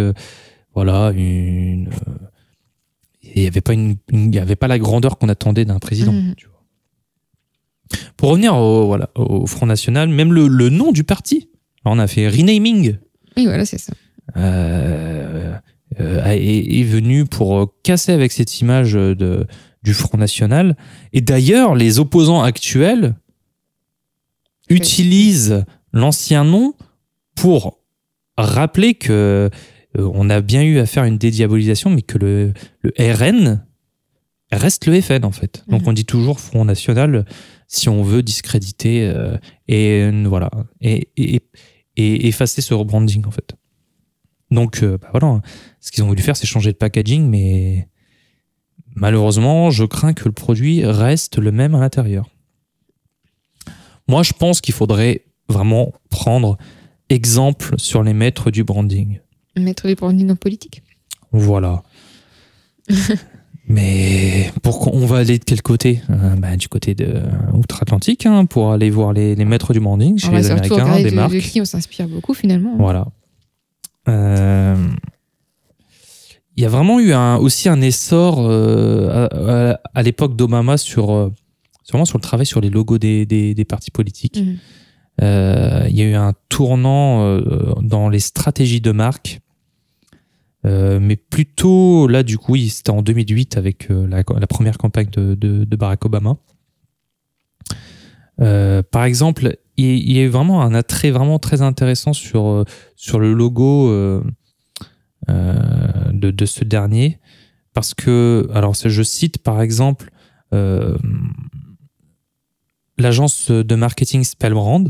[0.85, 1.89] voilà une.
[1.89, 2.27] euh,
[3.23, 6.13] Il n'y avait, pas une- y avait pas la grandeur qu'on attendait d'un président.
[6.13, 6.35] Mhm.
[6.37, 8.01] tu vois.
[8.17, 11.49] Pour revenir au, voilà, au Front National, même le, le nom du parti,
[11.85, 12.97] alors on a fait renaming
[13.37, 13.93] Oui, voilà, c'est ça.
[14.37, 15.55] euh,
[16.01, 19.47] euh, est, est venu pour casser avec cette image de,
[19.83, 20.77] du Front National.
[21.13, 23.15] Et d'ailleurs, les opposants actuels
[24.69, 26.75] utilisent l'ancien nom
[27.35, 27.79] pour
[28.37, 29.51] rappeler que
[29.99, 33.65] on a bien eu à faire une dédiabolisation, mais que le, le RN
[34.53, 35.65] reste le FN en fait.
[35.69, 35.89] Donc Mhm.
[35.89, 37.25] on dit toujours Front National
[37.69, 39.37] si on veut discréditer euh,
[39.69, 41.41] et euh, voilà et, et,
[41.97, 43.55] et effacer ce rebranding en fait.
[44.51, 45.41] Donc euh, bah voilà,
[45.81, 47.89] ce qu'ils ont voulu faire, c'est changer le packaging, mais
[48.97, 52.29] malheureusement, je crains que le produit reste le même à l'intérieur.
[54.09, 56.59] Moi, je pense qu'il faudrait vraiment prendre
[57.09, 59.21] exemple sur les maîtres du branding.
[59.57, 60.83] Mettre les branding en politique.
[61.33, 61.83] Voilà.
[63.69, 66.01] Mais pourquoi on va aller de quel côté?
[66.11, 67.23] Euh, bah, Du côté de
[67.55, 71.11] outre-Atlantique, hein, pour aller voir les, les maîtres du branding chez On les Américains, des
[71.11, 71.33] de, marques.
[71.35, 72.75] de qui on s'inspire beaucoup finalement.
[72.79, 73.07] Voilà.
[74.09, 74.75] Euh,
[76.57, 80.77] Il y a vraiment eu un, aussi un essor euh, à, à- à l'époque d'Obama
[80.77, 81.33] sur, euh,
[81.85, 84.41] sur le travail sur les logos des, des, des partis politiques.
[84.41, 84.57] Mhm.
[85.21, 89.41] Euh, il y a eu un tournant euh, dans les stratégies de marque.
[90.67, 96.05] Euh, mais plutôt là du coup c'était en 2008 avec la, première campagne de, Barack
[96.05, 96.37] Obama
[98.37, 103.33] par exemple il, y a eu vraiment un attrait vraiment très intéressant sur, sur le
[103.33, 103.89] logo
[105.29, 107.21] de, de ce dernier
[107.73, 110.11] parce que alors je cite par exemple
[112.99, 114.85] l'agence de marketing Spellbrand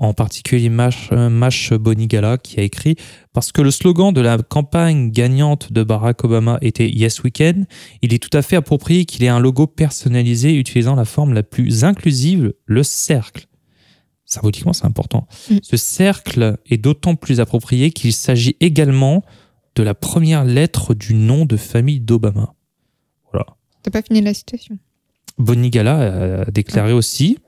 [0.00, 2.96] en particulier Mash, euh, Mash Bonigala, qui a écrit
[3.34, 7.64] Parce que le slogan de la campagne gagnante de Barack Obama était Yes We Can,
[8.00, 11.42] il est tout à fait approprié qu'il ait un logo personnalisé utilisant la forme la
[11.42, 13.46] plus inclusive, le cercle.
[14.24, 15.26] Symboliquement, c'est important.
[15.50, 15.56] Mm.
[15.62, 19.22] Ce cercle est d'autant plus approprié qu'il s'agit également
[19.74, 22.54] de la première lettre du nom de famille d'Obama.
[23.32, 23.46] Voilà.
[23.82, 24.78] T'as pas fini la citation?
[25.36, 27.38] Bonigala a déclaré aussi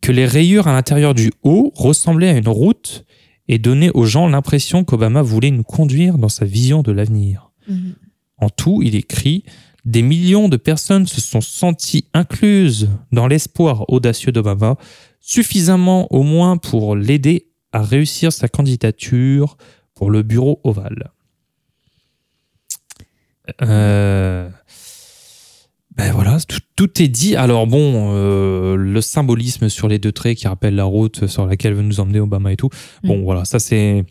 [0.00, 3.04] que les rayures à l'intérieur du haut ressemblaient à une route
[3.48, 7.50] et donnaient aux gens l'impression qu'Obama voulait nous conduire dans sa vision de l'avenir.
[7.68, 7.94] Mhm.
[8.36, 9.44] En tout, il écrit
[9.84, 14.76] Des millions de personnes se sont senties incluses dans l'espoir audacieux d'Obama,
[15.20, 19.56] suffisamment au moins pour l'aider à réussir sa candidature
[19.94, 21.10] pour le bureau ovale.
[23.62, 24.48] Euh,
[25.98, 27.34] ben voilà, tout, tout est dit.
[27.36, 31.74] Alors bon, euh, le symbolisme sur les deux traits qui rappellent la route sur laquelle
[31.74, 32.70] veut nous emmener Obama et tout.
[33.02, 33.24] Bon, Mm.
[33.24, 34.04] voilà, ça c'est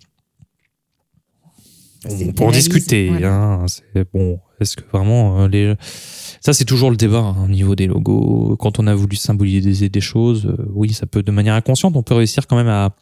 [2.09, 3.09] on peut en discuter.
[3.23, 4.39] hein, c'est bon.
[4.59, 5.75] Est-ce que vraiment euh, les
[6.41, 8.55] ça c'est toujours le débat hein, au niveau des logos.
[8.59, 12.03] Quand on a voulu symboliser des choses, euh, oui, ça peut de manière inconsciente, on
[12.03, 12.95] peut réussir quand même à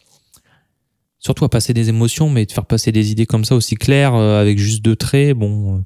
[1.19, 4.15] surtout à passer des émotions, mais de faire passer des idées comme ça aussi claires
[4.15, 5.35] euh, avec juste deux traits.
[5.37, 5.83] Bon,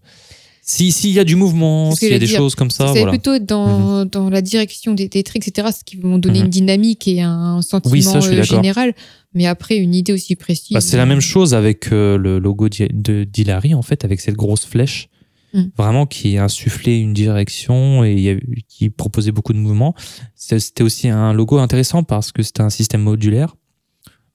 [0.69, 2.37] euh, si s'il y a du mouvement, s'il y a des dire.
[2.37, 3.11] choses comme ça, C'est voilà.
[3.13, 3.19] Mhm.
[3.19, 6.45] plutôt dans, dans la direction des, des traits, etc., ce qui vont donner Mhm.
[6.45, 8.93] une dynamique et un sentiment Oui, ça, je suis euh, général.
[9.33, 10.73] Mais après, une idée aussi précise.
[10.73, 14.65] Bah, c'est la même chose avec euh, le logo d'Hilary, en fait, avec cette grosse
[14.65, 15.09] flèche,
[15.51, 15.63] Mm.
[15.75, 18.35] vraiment qui insufflait une direction et y a
[18.67, 19.95] qui proposait beaucoup de mouvements.
[20.35, 23.55] C'était aussi un logo intéressant parce que c'était un système modulaire.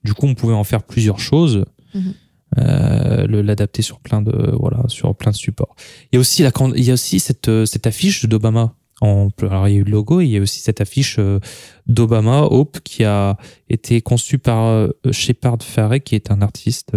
[0.02, 1.64] Du coup, on pouvait en faire plusieurs choses,
[1.94, 2.14] Mhm.
[2.58, 5.74] Euh, l'adapter sur plein de voilà, sur plein de supports.
[6.10, 8.74] Il y a aussi la, il y a aussi cette, euh, cette affiche d'Obama.
[9.02, 11.38] Alors, il y a eu le logo, et il y a aussi cette affiche euh,
[11.86, 13.36] d'Obama, Hope, qui a
[13.68, 16.92] été conçue par Shepard Fairey, qui est un artiste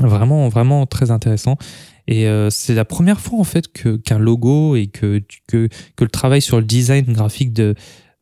[0.00, 1.56] vraiment, vraiment très intéressant.
[2.06, 6.40] Et c'est la première fois, en fait, qu'un logo et que, que, que le travail
[6.40, 7.74] sur le design graphique de,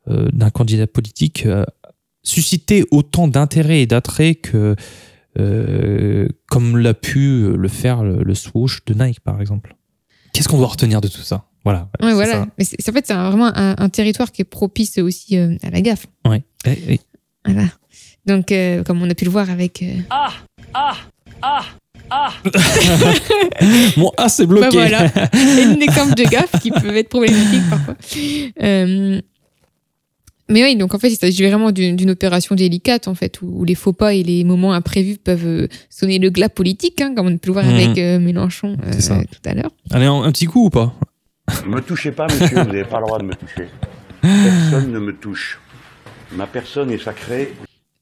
[0.07, 1.65] d'un candidat politique euh,
[2.23, 4.77] suscitait autant d'intérêt et d'attrait que,
[5.39, 9.75] euh, comme l'a pu le faire le, le swoosh de Nike, par exemple.
[10.33, 11.45] Qu'est-ce qu'on doit retenir de tout ça?
[11.65, 11.89] Voilà.
[12.01, 12.33] Ouais, c'est voilà.
[12.33, 12.47] ça.
[12.59, 15.37] Mais c'est, c'est- en fait, c'est un- vraiment un, un territoire qui est propice aussi
[15.39, 16.07] euh, à la gaffe.
[16.27, 16.45] Ouais.
[16.67, 17.01] Eh, eh.
[17.45, 17.69] Voilà.
[18.27, 19.83] Donc, euh, comme on a pu le voir avec.
[19.83, 20.31] euh, Ah
[20.75, 20.95] Ah
[22.11, 22.33] Ah
[23.97, 24.67] Mon A, c'est bloqué.
[24.67, 25.05] Bah voilà.
[25.35, 27.97] Et un exemple de gaffe qui peut être problématique parfois.
[28.63, 29.21] Euh,
[30.49, 33.65] mais oui, donc en fait, il s'agit vraiment d'une opération délicate, en fait, où, où
[33.65, 37.27] les faux pas et les moments imprévus peuvent euh, sonner le glas politique, hein, comme
[37.27, 37.75] on peut le voir Mhm.
[37.75, 39.19] avec euh, Mélenchon euh, ça.
[39.25, 39.71] tout à l'heure.
[39.91, 40.95] Allez, un, un petit coup ou pas?
[41.67, 43.69] Me touchez pas, monsieur, vous n'avez pas le droit de me toucher.
[44.21, 45.61] Personne ne me touche.
[46.33, 47.53] Ma personne est sacrée.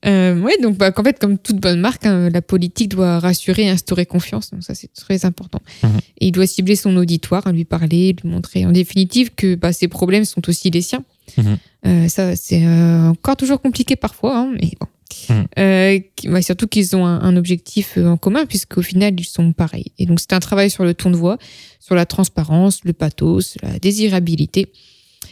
[0.07, 3.63] Euh, ouais, donc bah, qu'en fait, comme toute bonne marque, hein, la politique doit rassurer
[3.63, 4.51] et instaurer confiance.
[4.51, 5.61] Donc ça, c'est très important.
[5.83, 5.91] Mhm.
[6.21, 9.73] Et il doit cibler son auditoire, hein, lui parler, lui montrer en définitive que bah,
[9.73, 11.05] ses problèmes sont aussi les siens.
[11.37, 11.59] Mhm.
[11.87, 14.87] Euh, ça, c'est euh, encore toujours compliqué parfois, hein, mais bon.
[15.31, 15.47] Mhm.
[15.59, 19.53] Euh, qui- bah, surtout qu'ils ont un, un objectif en commun, puisqu'au final, ils sont
[19.53, 19.93] pareils.
[19.99, 21.39] Et donc, c'est un travail sur le ton de voix,
[21.81, 24.73] sur la transparence, le pathos, la désirabilité,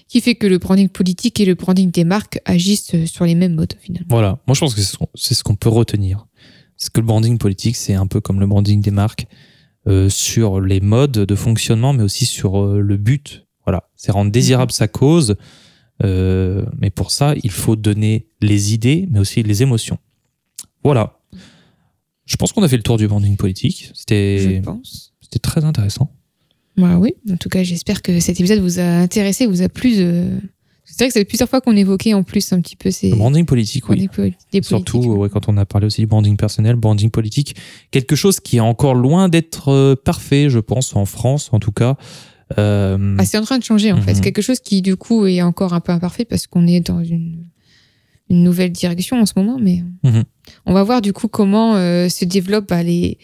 [0.09, 3.55] qui fait que le branding politique et le branding des marques agissent sur les mêmes
[3.55, 4.07] modes, finalement.
[4.11, 6.26] Voilà, moi je pense que c'est ce qu'on- c'est ce qu'on peut retenir.
[6.78, 9.26] Parce que le branding politique, c'est un peu comme le branding des marques
[9.88, 13.47] euh, sur les modes de fonctionnement, mais aussi sur euh, le but.
[13.66, 15.34] Voilà, c'est rendre désirable sa cause.
[16.03, 19.99] Euh, mais pour ça, il faut donner les idées, mais aussi les émotions.
[20.85, 21.19] Voilà.
[22.27, 23.91] Je pense qu'on a fait le tour du branding politique.
[23.93, 25.13] Je C'était pense.
[25.21, 26.11] c'était très intéressant.
[26.77, 29.97] Bah oui, en tout cas, j'espère que cet épisode vous a intéressé, vous a plu.
[29.97, 30.39] de-
[30.85, 33.17] C'est vrai que c'est plusieurs fois qu'on évoquait en plus un petit peu ces Le
[33.17, 33.99] branding politique, oui.
[33.99, 37.57] des poli- des Surtout ouais, quand on a parlé aussi du branding personnel, branding politique,
[37.91, 41.73] quelque chose qui est encore loin d'être euh, parfait, je pense, en France en tout
[41.73, 41.97] cas.
[42.59, 44.11] Euh, Ah, c'est en train de changer en fait.
[44.12, 44.14] Mhm.
[44.16, 47.03] C'est quelque chose qui du coup est encore un peu imparfait parce qu'on est dans
[47.03, 47.45] une,
[48.30, 50.24] une nouvelle direction en ce moment, mais Mhm.
[50.66, 53.18] on va voir du coup comment euh, se développe bah, les,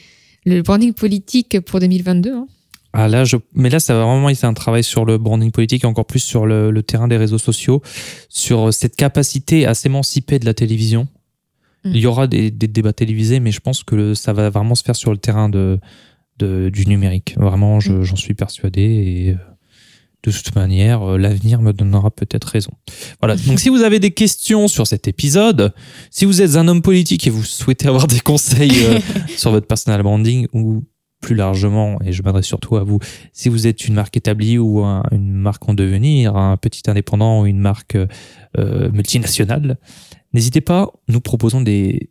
[0.47, 2.33] le branding politique pour 2022.
[2.33, 2.47] hein.
[2.95, 5.85] ah là, je, mais là, ça va vraiment été un travail sur le branding politique,
[5.85, 7.83] et encore plus sur le, le terrain des réseaux sociaux,
[8.29, 11.07] sur cette capacité à s'émanciper de la télévision.
[11.85, 11.93] Mhm.
[11.95, 14.83] Il y aura des, des débats télévisés, mais je pense que ça va vraiment se
[14.83, 15.79] faire sur le terrain de,
[16.39, 17.35] de- du numérique.
[17.39, 18.03] Vraiment, je- Mhm.
[18.05, 19.37] j'en suis persuadé et euh,
[20.25, 22.73] de toute manière, euh, l'avenir me donnera peut-être raison.
[23.21, 23.37] Voilà.
[23.47, 25.73] Donc, si vous avez des questions sur cet épisode,
[26.11, 28.99] si vous êtes un homme politique et vous souhaitez avoir des conseils euh,
[29.37, 30.85] sur votre personal branding ou
[31.21, 33.01] plus largement, et je m'adresse surtout à vous,
[33.33, 37.43] si vous êtes une marque établie ou un- une marque en devenir, un petit indépendant
[37.43, 37.97] ou une marque
[38.57, 39.79] euh, multinationale,
[40.33, 42.11] n'hésitez pas, nous proposons des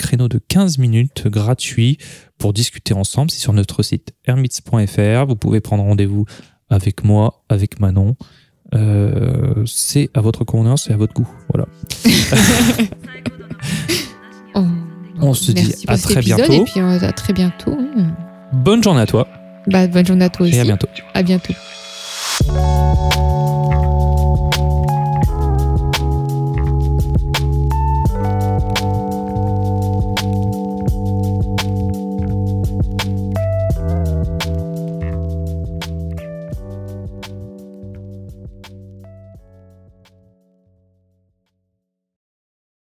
[0.00, 1.98] créneaux de 15 minutes gratuits
[2.38, 3.30] pour discuter ensemble.
[3.30, 5.26] C'est sur notre site hermits.fr.
[5.26, 6.24] Vous pouvez prendre rendez-vous
[6.68, 8.16] avec moi, avec Manon.
[8.74, 11.28] Euh, c'est à votre convenance et à votre goût.
[11.52, 11.66] Voilà.
[14.54, 14.64] Oh,
[15.20, 16.62] On se dit merci pour à cet très épisode, bientôt.
[16.62, 17.76] Et puis euh, à très bientôt.
[18.52, 19.28] Bonne journée à toi
[19.66, 20.56] Bah, bonne journée à toi aussi.
[20.56, 20.88] et à bientôt.
[21.14, 21.54] À bientôt.